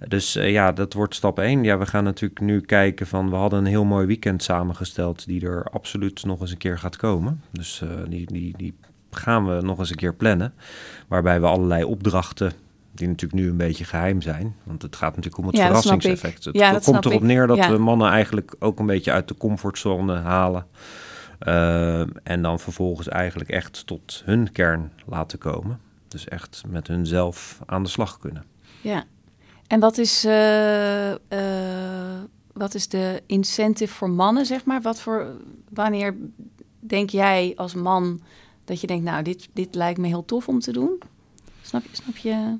Dus 0.08 0.36
uh, 0.36 0.50
ja, 0.50 0.72
dat 0.72 0.92
wordt 0.92 1.14
stap 1.14 1.38
1. 1.38 1.64
Ja, 1.64 1.78
we 1.78 1.86
gaan 1.86 2.04
natuurlijk 2.04 2.40
nu 2.40 2.60
kijken 2.60 3.06
van... 3.06 3.30
we 3.30 3.36
hadden 3.36 3.58
een 3.58 3.66
heel 3.66 3.84
mooi 3.84 4.06
weekend 4.06 4.42
samengesteld... 4.42 5.26
die 5.26 5.46
er 5.46 5.64
absoluut 5.70 6.24
nog 6.24 6.40
eens 6.40 6.50
een 6.50 6.56
keer 6.56 6.78
gaat 6.78 6.96
komen. 6.96 7.42
Dus 7.50 7.80
uh, 7.84 7.90
die, 8.08 8.26
die, 8.26 8.54
die 8.56 8.74
gaan 9.10 9.46
we 9.46 9.62
nog 9.62 9.78
eens 9.78 9.90
een 9.90 9.96
keer 9.96 10.14
plannen. 10.14 10.54
Waarbij 11.08 11.40
we 11.40 11.46
allerlei 11.46 11.84
opdrachten 11.84 12.52
die 12.94 13.08
natuurlijk 13.08 13.42
nu 13.42 13.48
een 13.48 13.56
beetje 13.56 13.84
geheim 13.84 14.22
zijn. 14.22 14.56
Want 14.64 14.82
het 14.82 14.96
gaat 14.96 15.16
natuurlijk 15.16 15.38
om 15.38 15.46
het 15.46 15.58
verrassingseffect. 15.58 16.44
Het 16.44 16.56
ja, 16.56 16.78
komt 16.78 17.04
erop 17.04 17.22
neer 17.22 17.46
dat 17.46 17.66
we 17.66 17.78
mannen 17.78 18.10
eigenlijk 18.10 18.54
ook 18.58 18.78
een 18.78 18.86
beetje 18.86 19.12
uit 19.12 19.28
de 19.28 19.36
comfortzone 19.36 20.16
halen. 20.16 20.66
Uh, 21.40 22.00
en 22.22 22.42
dan 22.42 22.60
vervolgens 22.60 23.08
eigenlijk 23.08 23.50
echt 23.50 23.86
tot 23.86 24.22
hun 24.24 24.52
kern 24.52 24.92
laten 25.06 25.38
komen. 25.38 25.80
Dus 26.08 26.28
echt 26.28 26.62
met 26.68 26.86
hunzelf 26.86 27.58
aan 27.66 27.82
de 27.82 27.88
slag 27.88 28.18
kunnen. 28.18 28.44
Ja, 28.80 29.04
en 29.72 29.80
wat 29.80 29.98
is, 29.98 30.24
uh, 30.24 31.10
uh, 31.10 31.16
wat 32.52 32.74
is 32.74 32.88
de 32.88 33.22
incentive 33.26 33.94
voor 33.94 34.10
mannen, 34.10 34.46
zeg 34.46 34.64
maar? 34.64 34.80
Wat 34.80 35.00
voor, 35.00 35.36
wanneer 35.68 36.16
denk 36.80 37.10
jij 37.10 37.52
als 37.56 37.74
man 37.74 38.20
dat 38.64 38.80
je 38.80 38.86
denkt, 38.86 39.04
nou, 39.04 39.22
dit, 39.22 39.48
dit 39.52 39.74
lijkt 39.74 39.98
me 39.98 40.06
heel 40.06 40.24
tof 40.24 40.48
om 40.48 40.60
te 40.60 40.72
doen? 40.72 41.00
Snap 41.62 41.82
je? 41.82 41.96
Snap 41.96 42.16
je? 42.16 42.56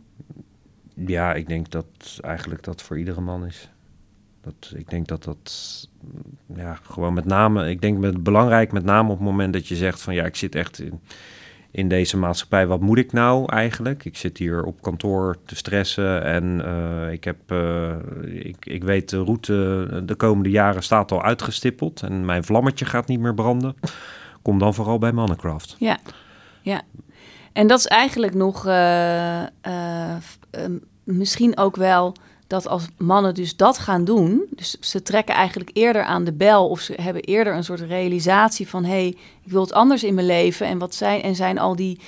Ja, 0.95 1.35
ik 1.35 1.49
denk 1.49 1.71
dat 1.71 2.19
eigenlijk 2.21 2.63
dat 2.63 2.83
voor 2.83 2.99
iedere 2.99 3.21
man 3.21 3.47
is. 3.47 3.71
Dat, 4.41 4.73
ik 4.75 4.91
denk 4.91 5.07
dat 5.09 5.25
dat, 5.25 5.89
ja, 6.55 6.79
gewoon 6.83 7.15
met 7.15 7.25
name, 7.25 7.71
ik 7.71 7.81
denk 7.81 7.99
met, 7.99 8.23
belangrijk 8.23 8.73
met 8.73 8.85
name 8.85 9.11
op 9.11 9.17
het 9.17 9.27
moment 9.27 9.53
dat 9.53 9.67
je 9.67 9.77
zegt 9.77 10.01
van 10.01 10.15
ja, 10.15 10.25
ik 10.25 10.37
zit 10.37 10.55
echt 10.55 10.79
in, 10.79 11.01
in 11.73 11.89
deze 11.89 12.17
maatschappij, 12.17 12.67
wat 12.67 12.81
moet 12.81 12.99
ik 12.99 13.13
nou 13.13 13.53
eigenlijk? 13.53 14.05
Ik 14.05 14.17
zit 14.17 14.39
hier 14.39 14.65
op 14.65 14.83
kantoor 14.83 15.37
te 15.47 15.57
stressen 15.57 16.25
en 16.25 16.63
uh, 16.65 17.13
ik, 17.13 17.25
heb, 17.25 17.53
uh, 17.53 17.93
ik, 18.23 18.67
ik 18.67 18.85
weet 18.85 19.09
de 19.09 19.25
route 19.25 20.03
de 20.05 20.15
komende 20.15 20.51
jaren 20.51 20.83
staat 20.83 21.13
al 21.13 21.23
uitgestippeld 21.23 22.03
en 22.03 22.25
mijn 22.25 22.45
vlammetje 22.45 22.85
gaat 22.85 23.07
niet 23.07 23.21
meer 23.21 23.35
branden. 23.35 23.75
Kom 24.43 24.59
dan 24.59 24.75
vooral 24.75 24.99
bij 24.99 25.13
Mannencraft. 25.13 25.77
Ja, 25.79 25.99
ja. 26.61 26.83
En 27.53 27.67
dat 27.67 27.79
is 27.79 27.87
eigenlijk 27.87 28.35
nog 28.35 28.67
uh, 28.67 29.43
misschien 31.05 31.57
ook 31.57 31.77
wel 31.77 32.17
dat 32.53 32.69
als 32.69 32.87
mannen 32.99 33.35
dus 33.35 33.57
dat 33.57 33.79
gaan 33.79 34.05
doen, 34.05 34.47
dus 34.51 34.77
ze 34.81 35.03
trekken 35.03 35.35
eigenlijk 35.35 35.71
eerder 35.73 36.03
aan 36.03 36.25
de 36.25 36.33
bel 36.33 36.69
of 36.69 36.81
ze 36.81 36.95
hebben 37.01 37.23
eerder 37.23 37.55
een 37.55 37.65
soort 37.65 37.81
realisatie 37.81 38.69
van 38.69 38.85
hé, 38.85 38.91
hey, 38.91 39.07
ik 39.43 39.51
wil 39.51 39.61
het 39.61 39.73
anders 39.73 40.05
in 40.05 40.15
mijn 40.15 40.27
leven 40.27 40.67
en 40.67 40.79
wat 40.79 40.95
zijn 40.95 41.23
en 41.23 41.35
zijn 41.35 41.59
al 41.59 41.77
die 41.77 41.99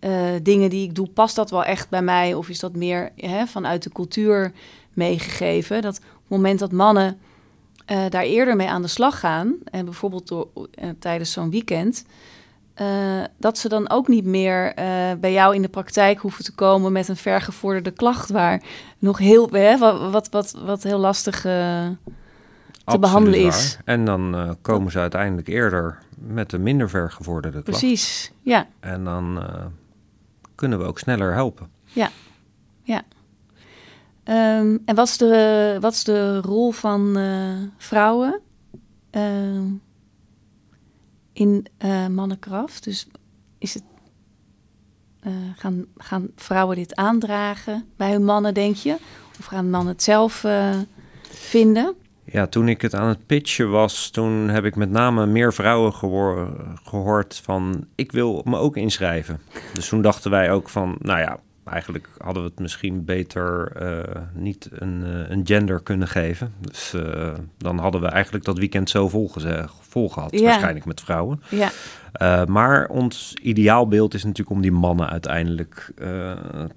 uh, 0.00 0.20
dingen 0.42 0.70
die 0.70 0.88
ik 0.88 0.94
doe, 0.94 1.08
past 1.08 1.36
dat 1.36 1.50
wel 1.50 1.64
echt 1.64 1.88
bij 1.88 2.02
mij 2.02 2.34
of 2.34 2.48
is 2.48 2.58
dat 2.58 2.76
meer 2.76 3.10
hè, 3.16 3.46
vanuit 3.46 3.82
de 3.82 3.90
cultuur 3.90 4.52
meegegeven? 4.92 5.82
Dat 5.82 6.00
moment 6.26 6.58
dat 6.58 6.72
mannen 6.72 7.18
uh, 7.90 8.04
daar 8.08 8.22
eerder 8.22 8.56
mee 8.56 8.68
aan 8.68 8.82
de 8.82 8.88
slag 8.88 9.20
gaan 9.20 9.54
en 9.64 9.84
bijvoorbeeld 9.84 10.28
door, 10.28 10.48
uh, 10.54 10.90
tijdens 10.98 11.32
zo'n 11.32 11.50
weekend, 11.50 12.04
uh, 12.80 13.24
dat 13.38 13.58
ze 13.58 13.68
dan 13.68 13.90
ook 13.90 14.08
niet 14.08 14.24
meer 14.24 14.66
uh, 14.78 14.84
bij 15.20 15.32
jou 15.32 15.54
in 15.54 15.62
de 15.62 15.68
praktijk 15.68 16.18
hoeven 16.18 16.44
te 16.44 16.54
komen 16.54 16.92
met 16.92 17.08
een 17.08 17.16
vergevorderde 17.16 17.90
klacht, 17.90 18.30
waar 18.30 18.62
nog 18.98 19.18
heel, 19.18 19.48
hè, 19.50 19.78
wat, 19.78 20.10
wat, 20.10 20.28
wat, 20.28 20.52
wat 20.64 20.82
heel 20.82 20.98
lastig 20.98 21.44
uh, 21.44 21.88
te 22.84 22.98
behandelen 22.98 23.40
is. 23.40 23.78
En 23.84 24.04
dan 24.04 24.56
komen 24.62 24.92
ze 24.92 24.98
uiteindelijk 24.98 25.48
eerder 25.48 25.98
met 26.18 26.52
een 26.52 26.62
minder 26.62 26.88
vergevorderde 26.88 27.62
klacht. 27.62 27.78
Precies, 27.78 28.32
ja. 28.42 28.66
En 28.80 29.04
dan 29.04 29.42
kunnen 30.54 30.78
we 30.78 30.84
ook 30.84 30.98
sneller 30.98 31.32
helpen. 31.32 31.68
Ja, 31.84 32.10
ja. 32.82 33.02
Um, 34.58 34.82
en 34.84 34.94
wat 34.94 35.06
is, 35.06 35.16
de, 35.16 35.76
wat 35.80 35.92
is 35.92 36.04
de 36.04 36.40
rol 36.40 36.70
van 36.70 37.18
vrouwen? 37.76 38.40
Ehm, 39.10 39.64
in 41.36 41.66
uh, 41.84 42.06
mannenkracht. 42.06 42.84
Dus 42.84 43.06
is 43.58 43.74
het, 43.74 43.82
uh, 45.26 45.32
gaan, 45.56 45.86
gaan 45.96 46.28
vrouwen 46.36 46.76
dit 46.76 46.94
aandragen 46.94 47.84
bij 47.96 48.12
hun 48.12 48.24
mannen, 48.24 48.54
denk 48.54 48.76
je? 48.76 48.96
Of 49.38 49.44
gaan 49.44 49.70
mannen 49.70 49.92
het 49.92 50.02
zelf 50.02 50.44
uh, 50.44 50.76
vinden? 51.30 51.94
Ja, 52.24 52.46
toen 52.46 52.68
ik 52.68 52.82
het 52.82 52.94
aan 52.94 53.08
het 53.08 53.26
pitchen 53.26 53.70
was, 53.70 54.10
toen 54.10 54.48
heb 54.48 54.64
ik 54.64 54.76
met 54.76 54.90
name 54.90 55.26
meer 55.26 55.52
vrouwen 55.52 55.92
gehoord 56.84 57.40
van 57.42 57.86
ik 57.94 58.12
wil 58.12 58.42
me 58.44 58.56
ook 58.56 58.76
inschrijven. 58.76 59.40
Dus 59.72 59.88
toen 59.88 60.02
dachten 60.02 60.30
wij 60.30 60.50
ook 60.50 60.68
van, 60.68 60.96
nou 60.98 61.18
ja, 61.18 61.38
eigenlijk 61.64 62.08
hadden 62.18 62.42
we 62.42 62.48
het 62.48 62.58
misschien 62.58 63.04
beter 63.04 63.72
niet 64.34 64.68
een, 64.72 65.02
een, 65.32 65.46
gender 65.46 65.82
kunnen 65.82 66.08
geven. 66.08 66.54
Dus 66.60 66.94
dan 67.58 67.78
hadden 67.78 68.00
we 68.00 68.06
eigenlijk 68.06 68.44
dat 68.44 68.58
weekend 68.58 68.90
zo 68.90 69.08
vol, 69.08 69.30
vol 69.96 70.08
gehad, 70.08 70.38
ja. 70.38 70.42
waarschijnlijk 70.42 70.84
met 70.84 71.00
vrouwen. 71.00 71.42
Ja. 71.48 71.70
maar 72.44 72.88
ons 72.88 73.34
ideaalbeeld 73.42 74.14
is 74.14 74.24
natuurlijk 74.24 74.56
om 74.56 74.62
die 74.62 74.72
mannen 74.72 75.08
uiteindelijk 75.08 75.92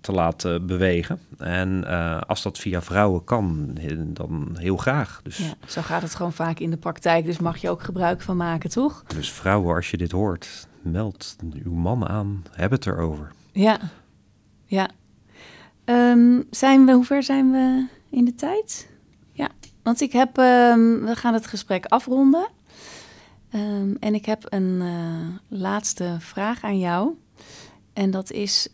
te 0.02 0.12
laten 0.12 0.66
bewegen. 0.66 1.20
En 1.38 1.88
als 2.28 2.42
dat 2.42 2.58
via 2.58 2.82
vrouwen 2.82 3.24
kan, 3.24 3.78
dan 4.06 4.50
heel 4.60 4.78
graag. 4.78 5.20
Dus, 5.24 5.38
ja, 5.38 5.54
zo 5.68 5.82
gaat 5.82 6.02
het 6.02 6.16
gewoon 6.16 6.34
vaak 6.34 6.60
in 6.60 6.70
de 6.70 6.78
praktijk, 6.78 7.26
dus 7.26 7.40
mag 7.40 7.58
je 7.58 7.70
ook 7.70 7.84
gebruik 7.84 8.22
van 8.22 8.38
maken, 8.38 8.70
toch? 8.70 9.04
Dus 9.08 9.32
vrouwen, 9.32 9.76
als 9.76 9.92
je 9.92 9.98
dit 9.98 10.12
hoort, 10.12 10.68
meld 10.82 11.36
uw 11.64 11.74
man 11.74 12.08
aan, 12.08 12.44
heb 12.52 12.72
het 12.72 12.86
erover. 12.86 13.32
Ja, 13.52 13.80
ja. 14.66 14.90
Um, 15.86 16.44
zijn 16.50 16.86
we, 16.86 16.92
hoe 16.92 17.06
ver 17.06 17.24
zijn 17.24 17.52
we 17.52 17.88
in 18.10 18.26
de 18.26 18.36
tijd? 18.36 18.90
Ja, 19.32 19.50
want 19.84 20.02
ik 20.02 20.12
heb, 20.12 20.38
um, 20.38 21.06
we 21.06 21.16
gaan 21.16 21.34
het 21.34 21.48
gesprek 21.48 21.86
afronden. 21.86 22.48
Um, 23.56 23.98
en 24.00 24.14
ik 24.14 24.26
heb 24.26 24.46
een 24.50 24.82
uh, 24.82 25.28
laatste 25.48 26.16
vraag 26.20 26.64
aan 26.64 26.80
jou. 26.80 27.14
En 27.94 28.12
dat 28.12 28.32
is 28.32 28.68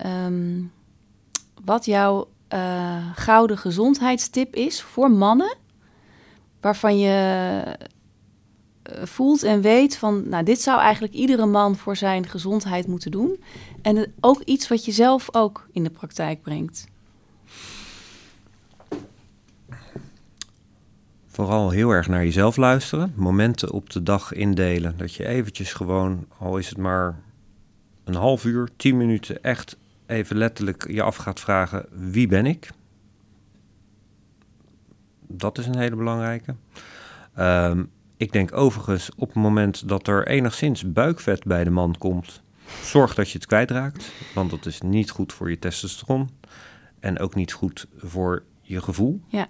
wat 1.64 1.84
jouw 1.84 2.28
uh, 2.54 3.10
gouden 3.14 3.58
gezondheidstip 3.58 4.54
is 4.54 4.82
voor 4.82 5.10
mannen. 5.10 5.56
Waarvan 6.60 6.98
je 6.98 7.62
uh, 7.66 9.02
voelt 9.04 9.42
en 9.42 9.60
weet 9.60 9.96
van, 9.96 10.28
nou, 10.28 10.44
dit 10.44 10.60
zou 10.60 10.80
eigenlijk 10.80 11.14
iedere 11.14 11.46
man 11.46 11.76
voor 11.76 11.96
zijn 11.96 12.28
gezondheid 12.28 12.86
moeten 12.86 13.10
doen. 13.10 13.42
En 13.82 14.12
ook 14.20 14.40
iets 14.40 14.68
wat 14.68 14.84
je 14.84 14.92
zelf 14.92 15.34
ook 15.34 15.68
in 15.72 15.84
de 15.84 15.90
praktijk 15.90 16.42
brengt. 16.42 16.86
Vooral 21.36 21.70
heel 21.70 21.90
erg 21.90 22.08
naar 22.08 22.24
jezelf 22.24 22.56
luisteren. 22.56 23.12
Momenten 23.16 23.70
op 23.70 23.90
de 23.90 24.02
dag 24.02 24.32
indelen. 24.32 24.96
Dat 24.96 25.14
je 25.14 25.26
eventjes 25.26 25.72
gewoon, 25.72 26.26
al 26.38 26.58
is 26.58 26.68
het 26.68 26.78
maar 26.78 27.20
een 28.04 28.14
half 28.14 28.44
uur, 28.44 28.68
tien 28.76 28.96
minuten, 28.96 29.42
echt 29.42 29.76
even 30.06 30.36
letterlijk 30.36 30.90
je 30.90 31.02
af 31.02 31.16
gaat 31.16 31.40
vragen: 31.40 31.86
wie 31.90 32.26
ben 32.26 32.46
ik? 32.46 32.70
Dat 35.26 35.58
is 35.58 35.66
een 35.66 35.78
hele 35.78 35.96
belangrijke. 35.96 36.54
Um, 37.38 37.90
ik 38.16 38.32
denk 38.32 38.52
overigens 38.52 39.10
op 39.16 39.28
het 39.28 39.36
moment 39.36 39.88
dat 39.88 40.08
er 40.08 40.26
enigszins 40.26 40.92
buikvet 40.92 41.44
bij 41.44 41.64
de 41.64 41.70
man 41.70 41.94
komt, 41.98 42.42
zorg 42.82 43.14
dat 43.14 43.30
je 43.30 43.38
het 43.38 43.46
kwijtraakt. 43.46 44.12
Want 44.34 44.50
dat 44.50 44.66
is 44.66 44.80
niet 44.80 45.10
goed 45.10 45.32
voor 45.32 45.50
je 45.50 45.58
testosteron 45.58 46.30
en 47.00 47.18
ook 47.18 47.34
niet 47.34 47.52
goed 47.52 47.86
voor 47.96 48.42
je 48.60 48.82
gevoel. 48.82 49.20
Ja. 49.26 49.48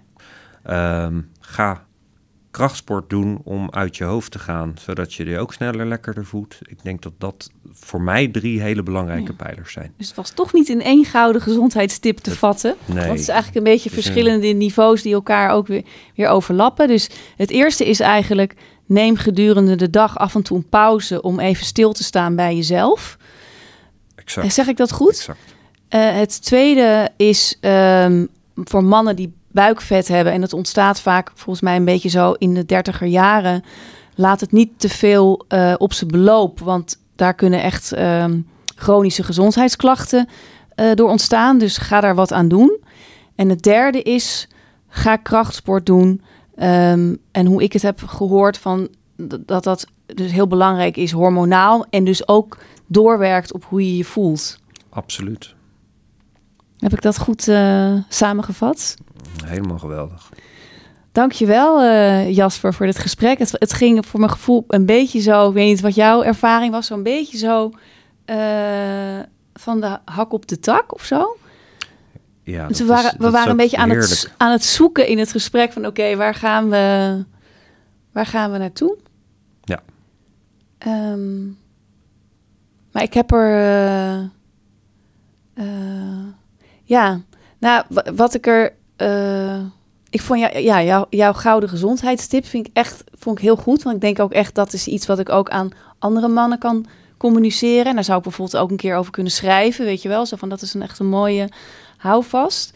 Um, 0.69 1.29
ga 1.39 1.85
krachtsport 2.51 3.09
doen 3.09 3.41
om 3.43 3.67
uit 3.71 3.97
je 3.97 4.03
hoofd 4.03 4.31
te 4.31 4.39
gaan, 4.39 4.73
zodat 4.79 5.13
je 5.13 5.25
je 5.25 5.39
ook 5.39 5.53
sneller 5.53 5.85
lekkerder 5.85 6.25
voelt. 6.25 6.57
Ik 6.61 6.83
denk 6.83 7.01
dat 7.01 7.13
dat 7.17 7.51
voor 7.71 8.01
mij 8.01 8.27
drie 8.27 8.61
hele 8.61 8.83
belangrijke 8.83 9.33
pijlers 9.33 9.73
zijn. 9.73 9.93
Dus 9.97 10.07
het 10.07 10.15
was 10.15 10.29
toch 10.31 10.53
niet 10.53 10.69
in 10.69 10.81
één 10.81 11.05
gouden 11.05 11.41
gezondheidstip 11.41 12.17
te 12.17 12.31
vatten. 12.35 12.75
Nee. 12.85 12.97
Want 12.97 13.09
het 13.09 13.19
is 13.19 13.27
eigenlijk 13.27 13.57
een 13.57 13.71
beetje 13.73 13.89
een- 13.89 13.95
verschillende 13.95 14.47
niveaus 14.47 15.01
die 15.01 15.13
elkaar 15.13 15.51
ook 15.51 15.67
weer, 15.67 15.83
weer 16.15 16.27
overlappen. 16.27 16.87
Dus 16.87 17.09
het 17.35 17.49
eerste 17.49 17.85
is 17.89 17.99
eigenlijk 17.99 18.53
neem 18.85 19.15
gedurende 19.15 19.75
de 19.75 19.89
dag 19.89 20.17
af 20.17 20.35
en 20.35 20.41
toe 20.41 20.57
een 20.57 20.69
pauze 20.69 21.21
om 21.21 21.39
even 21.39 21.65
stil 21.65 21.93
te 21.93 22.03
staan 22.03 22.35
bij 22.35 22.55
jezelf. 22.55 23.17
Exact. 24.15 24.45
En 24.47 24.51
zeg 24.53 24.67
ik 24.67 24.77
dat 24.77 24.91
goed? 24.91 25.09
exact. 25.09 25.39
Eh, 25.87 26.15
het 26.15 26.41
tweede 26.43 27.09
is 27.17 27.57
ehm, 27.61 28.25
voor 28.55 28.83
mannen 28.83 29.15
die 29.15 29.33
buikvet 29.57 30.07
hebben, 30.07 30.33
en 30.33 30.41
dat 30.41 30.53
ontstaat 30.53 31.01
vaak 31.01 31.31
volgens 31.33 31.61
mij 31.61 31.75
een 31.75 31.85
beetje 31.85 32.09
zo 32.09 32.31
in 32.31 32.53
de 32.53 32.65
dertiger 32.65 33.07
jaren. 33.07 33.63
Laat 34.15 34.39
het 34.39 34.51
niet 34.51 34.71
te 34.77 34.89
veel 34.89 35.45
eh, 35.47 35.73
op 35.77 35.93
zijn 35.93 36.11
beloop, 36.11 36.59
want 36.59 36.99
daar 37.15 37.33
kunnen 37.33 37.63
echt 37.63 37.91
ehm, 37.91 38.39
chronische 38.75 39.23
gezondheidsklachten 39.23 40.27
eh, 40.75 40.91
door 40.93 41.09
ontstaan. 41.09 41.57
Dus 41.57 41.77
ga 41.77 42.01
daar 42.01 42.15
wat 42.15 42.33
aan 42.33 42.47
doen. 42.47 42.77
En 43.35 43.49
het 43.49 43.63
derde 43.63 44.01
is, 44.01 44.47
ga 44.87 45.15
krachtsport 45.15 45.85
doen. 45.85 46.21
Ehm, 46.55 47.15
en 47.31 47.45
hoe 47.45 47.63
ik 47.63 47.73
het 47.73 47.81
heb 47.81 48.03
gehoord 48.03 48.57
van 48.57 48.87
dat 49.15 49.63
dat 49.63 49.87
dus 50.05 50.31
heel 50.31 50.47
belangrijk 50.47 50.97
is, 50.97 51.11
hormonaal. 51.11 51.85
En 51.89 52.03
dus 52.03 52.27
ook 52.27 52.57
doorwerkt 52.87 53.53
op 53.53 53.63
hoe 53.63 53.85
je 53.85 53.97
je 53.97 54.05
voelt. 54.05 54.59
Absoluut. 54.89 55.55
Heb 56.77 56.93
ik 56.93 57.01
dat 57.01 57.19
goed 57.19 57.47
eh, 57.47 57.93
samengevat? 58.09 58.95
Helemaal 59.45 59.79
geweldig. 59.79 60.29
Dankjewel 61.11 61.81
eh 61.81 62.35
Jasper 62.35 62.73
voor 62.73 62.85
dit 62.85 62.97
gesprek. 62.99 63.39
Het, 63.39 63.51
het 63.51 63.73
ging 63.73 64.05
voor 64.05 64.19
mijn 64.19 64.31
gevoel 64.31 64.63
een 64.67 64.85
beetje 64.85 65.19
zo, 65.19 65.47
ik 65.47 65.53
weet 65.53 65.67
niet 65.67 65.81
wat 65.81 65.95
jouw 65.95 66.23
ervaring 66.23 66.71
was, 66.71 66.87
zo'n 66.87 67.03
beetje 67.03 67.37
zo 67.37 67.71
eh, 68.25 69.19
van 69.53 69.81
de 69.81 69.97
hak 70.05 70.33
op 70.33 70.47
de 70.47 70.59
tak 70.59 70.93
of 70.93 71.03
zo. 71.03 71.37
Ja, 72.43 72.67
Dus 72.67 72.77
we 72.77 72.83
is- 72.83 72.89
waren, 72.89 73.13
we 73.19 73.29
waren 73.29 73.49
een 73.49 73.57
beetje 73.57 73.77
aan 73.77 73.89
het, 73.89 74.31
aan 74.37 74.51
het 74.51 74.63
zoeken 74.63 75.07
in 75.07 75.17
het 75.19 75.31
gesprek 75.31 75.71
van 75.71 75.85
oké, 75.85 76.15
waar 76.15 76.35
gaan 76.35 76.69
we 76.69 77.23
waar 78.11 78.25
gaan 78.25 78.51
we 78.51 78.57
naartoe? 78.57 78.97
Ja. 79.63 79.79
Ehm, 80.77 81.45
maar 82.91 83.03
ik 83.03 83.13
heb 83.13 83.31
er 83.31 83.51
eh, 85.53 86.25
ja, 86.83 87.21
nou 87.59 87.83
wa- 87.89 88.13
wat 88.15 88.33
ik 88.33 88.47
er 88.47 88.73
eh, 88.97 89.59
ik 90.09 90.21
vond 90.21 90.39
jou, 90.39 90.59
ja, 90.59 90.83
jou, 90.83 91.05
jouw 91.09 91.33
gouden 91.33 91.69
gezondheidstip 91.69 92.45
vind 92.45 92.67
ik 92.67 92.73
echt 92.73 93.03
vond 93.13 93.37
ik 93.37 93.43
heel 93.43 93.55
goed, 93.55 93.83
want 93.83 93.95
ik 93.95 94.01
denk 94.01 94.19
ook 94.19 94.31
echt 94.31 94.55
dat 94.55 94.73
is 94.73 94.87
iets 94.87 95.05
wat 95.05 95.19
ik 95.19 95.29
ook 95.29 95.49
aan 95.49 95.69
andere 95.99 96.27
mannen 96.27 96.57
kan 96.57 96.85
communiceren. 97.17 97.85
En 97.85 97.95
daar 97.95 98.03
zou 98.03 98.17
ik 98.17 98.23
bijvoorbeeld 98.23 98.57
ook 98.61 98.69
een 98.69 98.77
keer 98.77 98.95
over 98.95 99.11
kunnen 99.11 99.31
schrijven, 99.31 99.85
weet 99.85 100.01
je 100.01 100.09
wel, 100.09 100.25
zo 100.25 100.35
van 100.35 100.49
dat 100.49 100.61
is 100.61 100.73
een 100.73 100.81
echt 100.81 100.99
een 100.99 101.09
mooie 101.09 101.49
houvast. 101.97 102.73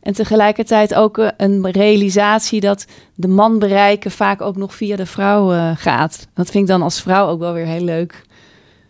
En 0.00 0.12
tegelijkertijd 0.12 0.94
ook 0.94 1.18
eh, 1.18 1.28
een 1.36 1.70
realisatie 1.70 2.60
dat 2.60 2.86
de 3.14 3.28
man 3.28 3.58
bereiken 3.58 4.10
vaak 4.10 4.40
ook 4.40 4.56
nog 4.56 4.74
via 4.74 4.96
de 4.96 5.06
vrouw 5.06 5.52
eh, 5.52 5.70
gaat. 5.76 6.28
Dat 6.34 6.50
vind 6.50 6.64
ik 6.64 6.70
dan 6.70 6.82
als 6.82 7.02
vrouw 7.02 7.28
ook 7.28 7.38
wel 7.38 7.52
weer 7.52 7.66
heel 7.66 7.84
leuk. 7.84 8.22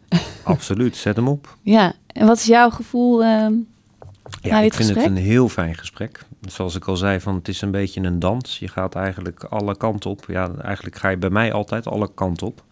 Absoluut, 0.42 0.96
zet 0.96 1.16
hem 1.16 1.28
op. 1.28 1.56
Ja, 1.62 1.92
en 2.06 2.26
wat 2.26 2.36
is 2.36 2.46
jouw 2.46 2.70
gevoel? 2.70 3.22
Ja, 3.22 4.60
ik 4.60 4.74
vind 4.74 4.88
het 4.88 5.04
een 5.04 5.16
heel 5.16 5.48
fijn 5.48 5.74
gesprek. 5.74 6.24
Zoals 6.40 6.74
ik 6.74 6.84
al 6.88 6.96
zei, 6.96 7.20
van, 7.20 7.34
het 7.34 7.48
is 7.48 7.60
een 7.62 7.70
beetje 7.70 8.00
een 8.00 8.18
dans. 8.18 8.58
Je 8.58 8.68
gaat 8.68 8.94
eigenlijk 8.94 9.44
alle 9.44 9.76
kanten 9.76 10.10
op. 10.10 10.24
Ja, 10.28 10.54
eigenlijk 10.54 10.96
ga 10.96 11.08
je 11.08 11.16
bij 11.16 11.30
mij 11.30 11.52
altijd 11.52 11.86
alle 11.86 12.14
kanten 12.14 12.46
op. 12.46 12.64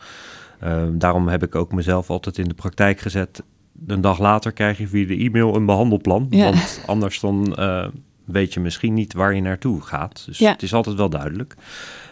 Ehm, 0.61 0.98
daarom 0.98 1.28
heb 1.28 1.42
ik 1.42 1.54
ook 1.54 1.72
mezelf 1.72 2.11
altijd 2.11 2.38
in 2.38 2.48
de 2.48 2.54
praktijk 2.54 3.00
gezet. 3.00 3.42
Een 3.87 4.00
dag 4.00 4.18
later 4.18 4.52
krijg 4.52 4.78
je 4.78 4.88
via 4.88 5.07
de 5.07 5.16
e-mail 5.16 5.54
een 5.54 5.66
behandelplan. 5.66 6.26
Ja. 6.31 6.44
Want 6.44 6.83
anders 6.87 7.20
dan 7.20 7.57
eh, 7.57 7.87
weet 8.24 8.54
je 8.54 8.61
misschien 8.61 8.94
niet 8.94 9.12
waar 9.12 9.35
je 9.35 9.40
naartoe 9.40 9.81
gaat. 9.83 10.22
Dus 10.26 10.38
Ja. 10.38 10.50
het 10.52 10.62
is 10.62 10.74
altijd 10.74 10.96
wel 10.96 11.11
duidelijk. 11.11 11.54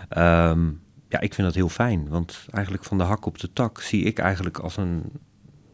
Ehm, 0.08 0.64
ja, 1.08 1.20
ik 1.20 1.34
vind 1.34 1.46
dat 1.46 1.54
heel 1.56 1.68
fijn. 1.68 2.08
Want 2.08 2.46
eigenlijk 2.52 2.84
van 2.84 2.98
de 2.98 3.04
hak 3.04 3.26
op 3.26 3.38
de 3.38 3.52
tak 3.52 3.80
zie 3.80 4.02
ik 4.04 4.18
eigenlijk 4.18 4.58
als 4.58 4.76
een, 4.76 5.02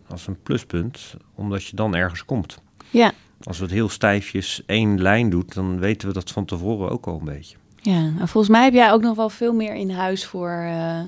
als 0.08 0.26
een 0.26 0.42
pluspunt. 0.42 1.14
Omdat 1.34 1.64
je 1.64 1.76
dan 1.76 1.94
ergens 1.94 2.24
komt. 2.24 2.60
ja, 2.90 3.12
Als 3.42 3.58
we 3.58 3.64
het 3.64 3.72
heel 3.72 3.88
stijfjes 3.88 4.62
één 4.66 5.02
lijn 5.02 5.30
doet, 5.30 5.54
dan 5.54 5.78
weten 5.78 6.08
we 6.08 6.14
dat 6.14 6.30
van 6.30 6.44
tevoren 6.44 6.90
ook 6.90 7.06
al 7.06 7.18
een 7.18 7.24
beetje. 7.24 7.56
ja. 7.76 8.12
En 8.18 8.28
volgens 8.28 8.48
mij 8.48 8.64
heb 8.64 8.72
jij 8.72 8.92
ook 8.92 9.02
nog 9.02 9.16
wel 9.16 9.28
veel 9.28 9.52
meer 9.52 9.74
in 9.74 9.90
huis 9.90 10.26
voor 10.26 10.50
eh, 10.50 10.98
eh, 10.98 11.04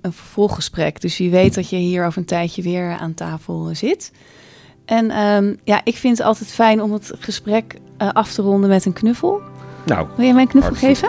een 0.00 0.12
vervolggesprek. 0.12 1.00
Dus 1.00 1.18
wie 1.18 1.30
weet 1.30 1.54
dat 1.54 1.70
je 1.70 1.76
hier 1.76 2.06
over 2.06 2.18
een 2.18 2.24
tijdje 2.24 2.62
weer 2.62 2.90
aan 2.90 3.14
tafel 3.14 3.70
zit. 3.72 4.12
En 4.84 5.10
ehm, 5.10 5.54
ja, 5.64 5.80
ik 5.84 5.96
vind 5.96 6.18
het 6.18 6.26
altijd 6.26 6.50
fijn 6.50 6.82
om 6.82 6.92
het 6.92 7.12
gesprek 7.18 7.74
eh, 7.96 8.08
af 8.08 8.32
te 8.32 8.42
ronden 8.42 8.68
met 8.70 8.84
een 8.84 8.92
knuffel. 8.92 9.40
Nou, 9.86 10.08
Wil 10.16 10.24
jij 10.24 10.34
mij 10.34 10.42
een 10.42 10.48
knuffel 10.48 10.74
geven? 10.74 11.08